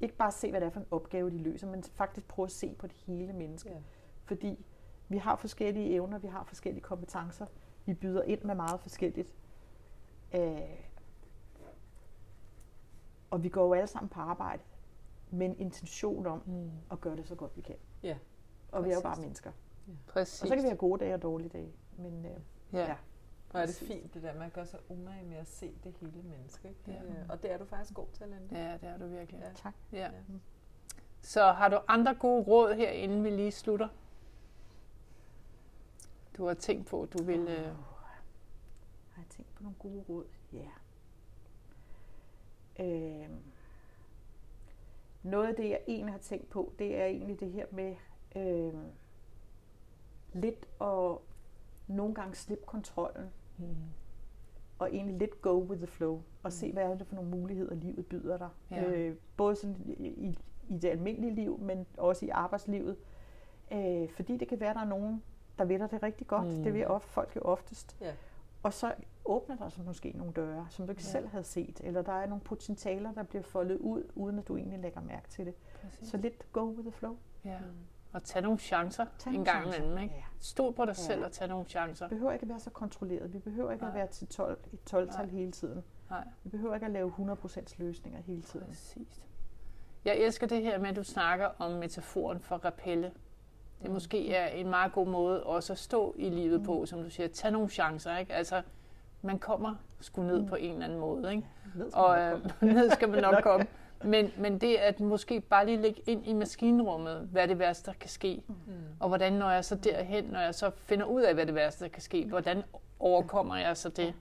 Ikke 0.00 0.16
bare 0.16 0.32
se, 0.32 0.50
hvad 0.50 0.60
det 0.60 0.66
er 0.66 0.70
for 0.70 0.80
en 0.80 0.86
opgave, 0.90 1.30
de 1.30 1.38
løser, 1.38 1.66
men 1.66 1.84
faktisk 1.84 2.28
prøve 2.28 2.46
at 2.46 2.52
se 2.52 2.74
på 2.78 2.86
det 2.86 2.96
hele 2.96 3.32
menneske. 3.32 3.70
Yeah. 3.70 3.80
Fordi 4.24 4.64
vi 5.08 5.18
har 5.18 5.36
forskellige 5.36 5.94
evner, 5.94 6.18
vi 6.18 6.28
har 6.28 6.44
forskellige 6.44 6.82
kompetencer, 6.82 7.46
vi 7.86 7.94
byder 7.94 8.22
ind 8.22 8.42
med 8.42 8.54
meget 8.54 8.80
forskelligt. 8.80 9.34
Øh, 10.34 10.60
og 13.30 13.42
vi 13.42 13.48
går 13.48 13.66
jo 13.66 13.74
alle 13.74 13.86
sammen 13.86 14.08
på 14.08 14.20
arbejde 14.20 14.62
med 15.30 15.46
en 15.46 15.58
intention 15.58 16.26
om 16.26 16.42
mm. 16.46 16.70
at 16.90 17.00
gøre 17.00 17.16
det 17.16 17.26
så 17.26 17.34
godt 17.34 17.56
vi 17.56 17.62
kan. 17.62 17.76
Ja. 18.02 18.16
Og 18.72 18.82
Præcis. 18.82 18.86
vi 18.86 18.90
er 18.90 18.96
jo 18.96 19.02
bare 19.02 19.20
mennesker. 19.20 19.52
Ja. 19.88 19.92
Præcis. 20.06 20.42
Og 20.42 20.48
så 20.48 20.54
kan 20.54 20.62
vi 20.62 20.68
have 20.68 20.78
gode 20.78 21.00
dage 21.04 21.14
og 21.14 21.22
dårlige 21.22 21.48
dage. 21.48 21.72
Men, 21.98 22.26
øh, 22.26 22.40
ja. 22.72 22.78
ja. 22.78 22.96
Og 23.50 23.60
er 23.60 23.66
det 23.66 23.74
fint, 23.74 24.14
det 24.14 24.22
der 24.22 24.34
med 24.34 24.46
at 24.46 24.52
gøre 24.52 24.66
sig 24.66 24.80
umage 24.88 25.24
med 25.24 25.36
at 25.36 25.48
se 25.48 25.74
det 25.84 25.94
hele 26.00 26.22
menneske. 26.22 26.68
Ikke? 26.68 26.80
Det, 26.86 26.92
ja. 26.92 27.00
Og 27.28 27.42
det 27.42 27.52
er 27.52 27.58
du 27.58 27.64
faktisk 27.64 27.94
god 27.94 28.06
til, 28.12 28.26
Linda. 28.28 28.68
Ja, 28.68 28.72
det 28.72 28.82
er 28.82 28.98
du 28.98 29.06
virkelig. 29.06 29.40
Ja. 29.40 29.52
Tak. 29.54 29.74
Ja. 29.92 29.98
ja. 29.98 30.10
Så 31.20 31.52
har 31.52 31.68
du 31.68 31.80
andre 31.88 32.14
gode 32.14 32.42
råd 32.42 32.74
her, 32.74 32.90
inden 32.90 33.24
vi 33.24 33.30
lige 33.30 33.52
slutter? 33.52 33.88
Du 36.36 36.46
har 36.46 36.54
tænkt 36.54 36.86
på, 36.86 37.02
at 37.02 37.12
du 37.12 37.22
vil... 37.22 37.40
Oh. 37.40 37.52
Øh... 37.52 37.66
Har 39.10 39.22
jeg 39.22 39.26
tænkt 39.30 39.54
på 39.54 39.62
nogle 39.62 39.76
gode 39.78 40.04
råd? 40.08 40.24
Ja. 40.52 40.58
Yeah. 42.80 43.22
Øh... 43.22 43.28
Noget 45.22 45.48
af 45.48 45.54
det, 45.54 45.70
jeg 45.70 45.80
egentlig 45.86 46.12
har 46.14 46.18
tænkt 46.20 46.50
på, 46.50 46.72
det 46.78 46.96
er 46.96 47.04
egentlig 47.06 47.40
det 47.40 47.52
her 47.52 47.66
med 47.70 47.96
øh, 48.36 48.74
lidt 50.32 50.68
at 50.80 51.18
nogle 51.86 52.14
gange 52.14 52.34
slippe 52.34 52.64
kontrollen. 52.66 53.30
Mm. 53.58 53.76
Og 54.78 54.94
egentlig 54.94 55.18
lidt 55.18 55.42
go 55.42 55.60
with 55.60 55.78
the 55.78 55.86
flow. 55.86 56.14
Og 56.14 56.22
mm. 56.44 56.50
se, 56.50 56.72
hvad 56.72 56.82
er 56.82 56.94
det 56.94 57.06
for 57.06 57.14
nogle 57.14 57.30
muligheder, 57.30 57.74
livet 57.74 58.06
byder 58.06 58.38
dig. 58.38 58.48
Ja. 58.70 58.84
Øh, 58.84 59.16
både 59.36 59.56
sådan 59.56 59.76
i, 59.86 60.38
i 60.68 60.78
det 60.82 60.88
almindelige 60.88 61.34
liv, 61.34 61.58
men 61.58 61.86
også 61.96 62.26
i 62.26 62.28
arbejdslivet. 62.28 62.96
Øh, 63.72 64.08
fordi 64.08 64.36
det 64.36 64.48
kan 64.48 64.60
være, 64.60 64.70
at 64.70 64.76
der 64.76 64.82
er 64.82 64.88
nogen, 64.88 65.22
der 65.58 65.64
ved 65.64 65.78
dig 65.78 65.90
det 65.90 66.02
rigtig 66.02 66.26
godt. 66.26 66.56
Mm. 66.56 66.62
Det 66.62 66.74
vil 66.74 66.86
ofte, 66.86 67.08
folk 67.08 67.36
jo 67.36 67.40
oftest. 67.40 67.96
Ja. 68.00 68.12
Og 68.62 68.72
så 68.72 68.94
åbner 69.24 69.56
der 69.56 69.68
sig 69.68 69.84
måske 69.84 70.12
nogle 70.16 70.32
døre, 70.32 70.66
som 70.70 70.86
du 70.86 70.92
ikke 70.92 71.02
ja. 71.02 71.08
selv 71.10 71.28
havde 71.28 71.44
set. 71.44 71.80
Eller 71.84 72.02
der 72.02 72.12
er 72.12 72.26
nogle 72.26 72.44
potentialer, 72.44 73.12
der 73.12 73.22
bliver 73.22 73.42
foldet 73.42 73.78
ud, 73.78 74.02
uden 74.14 74.38
at 74.38 74.48
du 74.48 74.56
egentlig 74.56 74.78
lægger 74.78 75.00
mærke 75.00 75.28
til 75.28 75.46
det. 75.46 75.54
Præcis. 75.82 76.08
Så 76.08 76.16
lidt 76.16 76.52
go 76.52 76.60
with 76.60 76.82
the 76.82 76.92
flow. 76.92 77.16
Ja. 77.44 77.58
Mm. 77.58 77.64
Og 78.16 78.24
tage 78.24 78.42
nogle 78.42 78.58
chancer 78.58 79.06
tag 79.18 79.34
en 79.34 79.44
gang 79.44 79.66
imellem. 79.66 79.98
Ikke? 79.98 80.14
Ja. 80.14 80.22
Stå 80.40 80.70
på 80.70 80.84
dig 80.84 80.94
ja. 80.98 81.02
selv 81.02 81.24
og 81.24 81.32
tage 81.32 81.48
nogle 81.48 81.64
chancer. 81.66 82.08
Vi 82.08 82.14
behøver 82.14 82.32
ikke 82.32 82.42
at 82.42 82.48
være 82.48 82.60
så 82.60 82.70
kontrolleret. 82.70 83.32
Vi 83.32 83.38
behøver 83.38 83.72
ikke 83.72 83.84
Nej. 83.84 83.90
at 83.90 83.94
være 83.94 84.06
til 84.06 84.26
12, 84.26 84.58
et 84.72 84.94
12-tal 84.94 85.28
hele 85.28 85.52
tiden. 85.52 85.84
Nej. 86.10 86.24
Vi 86.44 86.50
behøver 86.50 86.74
ikke 86.74 86.86
at 86.86 86.92
lave 86.92 87.12
100% 87.18 87.74
løsninger 87.78 88.20
hele 88.20 88.42
tiden. 88.42 88.66
Præcis. 88.66 89.24
Jeg 90.04 90.16
elsker 90.16 90.46
det 90.46 90.62
her 90.62 90.78
med, 90.78 90.88
at 90.90 90.96
du 90.96 91.04
snakker 91.04 91.48
om 91.58 91.72
metaforen 91.72 92.40
for 92.40 92.56
rappelle. 92.56 93.12
Det 93.82 93.88
mm. 93.88 93.92
måske 93.92 94.34
er 94.34 94.46
en 94.46 94.70
meget 94.70 94.92
god 94.92 95.06
måde 95.06 95.44
også 95.44 95.72
at 95.72 95.78
stå 95.78 96.14
i 96.18 96.28
livet 96.28 96.60
mm. 96.60 96.66
på, 96.66 96.86
som 96.86 97.02
du 97.02 97.10
siger. 97.10 97.28
Tag 97.28 97.50
nogle 97.50 97.68
chancer, 97.68 98.16
ikke? 98.16 98.32
Altså, 98.32 98.62
man 99.22 99.38
kommer 99.38 99.74
sgu 100.00 100.22
ned 100.22 100.40
mm. 100.40 100.46
på 100.46 100.54
en 100.54 100.72
eller 100.72 100.84
anden 100.84 100.98
måde, 100.98 101.30
ikke? 101.30 101.46
Ned 101.74 101.90
skal 101.90 102.02
og 102.02 102.20
øh, 102.20 102.40
ned 102.74 102.90
skal 102.90 103.08
man 103.08 103.22
nok 103.22 103.42
komme. 103.50 103.66
Men, 104.04 104.32
men 104.36 104.58
det 104.58 104.76
at 104.76 105.00
måske 105.00 105.40
bare 105.40 105.66
lige 105.66 105.82
lægge 105.82 106.02
ind 106.06 106.26
i 106.26 106.32
maskinrummet, 106.32 107.28
hvad 107.32 107.48
det 107.48 107.58
værste, 107.58 107.90
der 107.90 107.96
kan 108.00 108.10
ske. 108.10 108.42
Mm. 108.48 108.54
Og 109.00 109.08
hvordan 109.08 109.32
når 109.32 109.50
jeg 109.50 109.64
så 109.64 109.74
derhen, 109.74 110.24
når 110.24 110.40
jeg 110.40 110.54
så 110.54 110.70
finder 110.70 111.06
ud 111.06 111.22
af, 111.22 111.34
hvad 111.34 111.46
det 111.46 111.54
værste, 111.54 111.84
der 111.84 111.90
kan 111.90 112.02
ske, 112.02 112.24
hvordan 112.24 112.62
overkommer 112.98 113.56
jeg 113.56 113.76
så 113.76 113.88
det? 113.88 114.14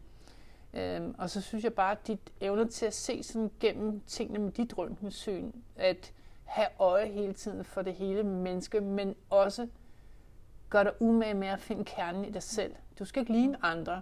Øhm, 0.73 1.15
og 1.17 1.29
så 1.29 1.41
synes 1.41 1.63
jeg 1.63 1.73
bare, 1.73 1.91
at 1.91 2.07
dit 2.07 2.19
evne 2.41 2.67
til 2.67 2.85
at 2.85 2.93
se 2.93 3.23
sådan 3.23 3.51
gennem 3.59 4.01
tingene 4.07 4.39
med 4.39 4.51
dit 4.51 4.77
røntgensyn, 4.77 5.51
at 5.75 6.13
have 6.43 6.67
øje 6.79 7.07
hele 7.07 7.33
tiden 7.33 7.63
for 7.63 7.81
det 7.81 7.93
hele 7.93 8.23
menneske, 8.23 8.81
men 8.81 9.15
også 9.29 9.67
gør 10.69 10.83
dig 10.83 11.01
umage 11.01 11.33
med 11.33 11.47
at 11.47 11.59
finde 11.59 11.85
kernen 11.85 12.25
i 12.25 12.29
dig 12.29 12.43
selv. 12.43 12.75
Du 12.99 13.05
skal 13.05 13.19
ikke 13.21 13.31
ligne 13.31 13.57
andre, 13.65 14.01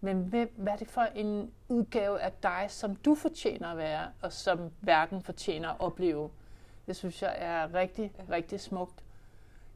men 0.00 0.22
hvem, 0.22 0.54
hvad 0.56 0.72
er 0.72 0.76
det 0.76 0.88
for 0.88 1.00
en 1.14 1.50
udgave 1.68 2.20
af 2.20 2.32
dig, 2.42 2.66
som 2.68 2.96
du 2.96 3.14
fortjener 3.14 3.68
at 3.68 3.76
være, 3.76 4.06
og 4.22 4.32
som 4.32 4.70
verden 4.80 5.22
fortjener 5.22 5.68
at 5.68 5.76
opleve? 5.80 6.30
Det 6.86 6.96
synes 6.96 7.22
jeg 7.22 7.34
er 7.38 7.74
rigtig, 7.74 8.12
rigtig 8.30 8.60
smukt. 8.60 9.04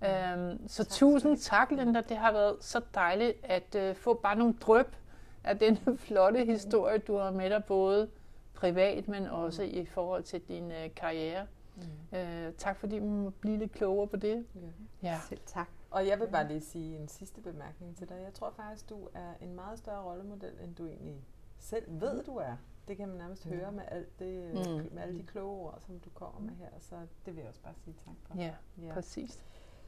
Øhm, 0.04 0.68
så 0.68 0.84
tak, 0.84 0.92
tusind 0.92 1.36
tak, 1.36 1.70
Linda. 1.70 2.00
Det 2.00 2.16
har 2.16 2.32
været 2.32 2.56
så 2.60 2.80
dejligt 2.94 3.36
at 3.42 3.74
øh, 3.74 3.94
få 3.94 4.14
bare 4.14 4.36
nogle 4.36 4.54
drøb 4.60 4.96
af 5.44 5.58
den 5.58 5.78
flotte 6.06 6.44
historie, 6.44 6.98
du 6.98 7.16
har 7.16 7.30
med 7.30 7.50
dig, 7.50 7.64
både 7.64 8.08
privat, 8.54 9.08
men 9.08 9.26
også 9.26 9.62
mm. 9.62 9.68
i 9.72 9.84
forhold 9.84 10.22
til 10.22 10.40
din 10.40 10.72
øh, 10.72 10.94
karriere. 10.96 11.46
Mm. 11.76 12.18
Øh, 12.18 12.52
tak 12.52 12.76
fordi 12.76 12.94
vi 12.94 13.06
må 13.06 13.30
blive 13.30 13.58
lidt 13.58 13.72
klogere 13.72 14.06
på 14.06 14.16
det. 14.16 14.46
Ja. 14.54 15.08
ja. 15.08 15.18
Selv 15.28 15.40
tak. 15.46 15.68
Og 15.94 16.06
jeg 16.06 16.20
vil 16.20 16.28
bare 16.28 16.48
lige 16.48 16.60
sige 16.60 16.96
en 16.96 17.08
sidste 17.08 17.40
bemærkning 17.40 17.96
til 17.96 18.08
dig. 18.08 18.22
Jeg 18.24 18.34
tror 18.34 18.50
faktisk, 18.50 18.88
du 18.88 19.08
er 19.14 19.34
en 19.40 19.54
meget 19.54 19.78
større 19.78 20.02
rollemodel, 20.02 20.60
end 20.60 20.74
du 20.74 20.86
egentlig 20.86 21.24
selv 21.58 22.00
ved, 22.00 22.24
du 22.24 22.36
er. 22.36 22.56
Det 22.88 22.96
kan 22.96 23.08
man 23.08 23.18
nærmest 23.18 23.44
høre 23.44 23.72
med, 23.72 23.82
alt 23.88 24.18
det, 24.18 24.54
mm. 24.54 24.94
med 24.94 25.02
alle 25.02 25.18
de 25.18 25.26
kloge 25.26 25.60
ord, 25.60 25.78
som 25.80 26.00
du 26.00 26.10
kommer 26.10 26.40
med 26.40 26.54
her. 26.54 26.68
Så 26.78 26.96
det 27.26 27.34
vil 27.34 27.40
jeg 27.40 27.48
også 27.48 27.60
bare 27.60 27.74
sige 27.74 27.96
tak 28.04 28.14
for. 28.22 28.38
Ja, 28.38 28.54
ja. 28.82 28.92
præcis. 28.92 29.40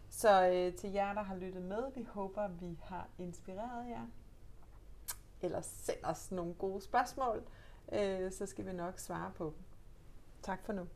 Så 0.09 0.49
øh, 0.49 0.75
til 0.75 0.93
jer, 0.93 1.15
der 1.15 1.23
har 1.23 1.37
lyttet 1.37 1.63
med, 1.63 1.83
vi 1.95 2.03
håber, 2.03 2.49
vi 2.49 2.79
har 2.83 3.09
inspireret 3.19 3.89
jer. 3.89 4.07
Eller 5.41 5.61
send 5.61 6.05
os 6.05 6.33
nogle 6.33 6.55
gode 6.55 6.81
spørgsmål, 6.81 7.47
øh, 7.93 8.33
så 8.33 8.47
skal 8.47 8.67
vi 8.67 8.73
nok 8.73 8.99
svare 8.99 9.33
på 9.35 9.45
dem. 9.45 9.65
Tak 10.43 10.65
for 10.65 10.73
nu. 10.73 10.87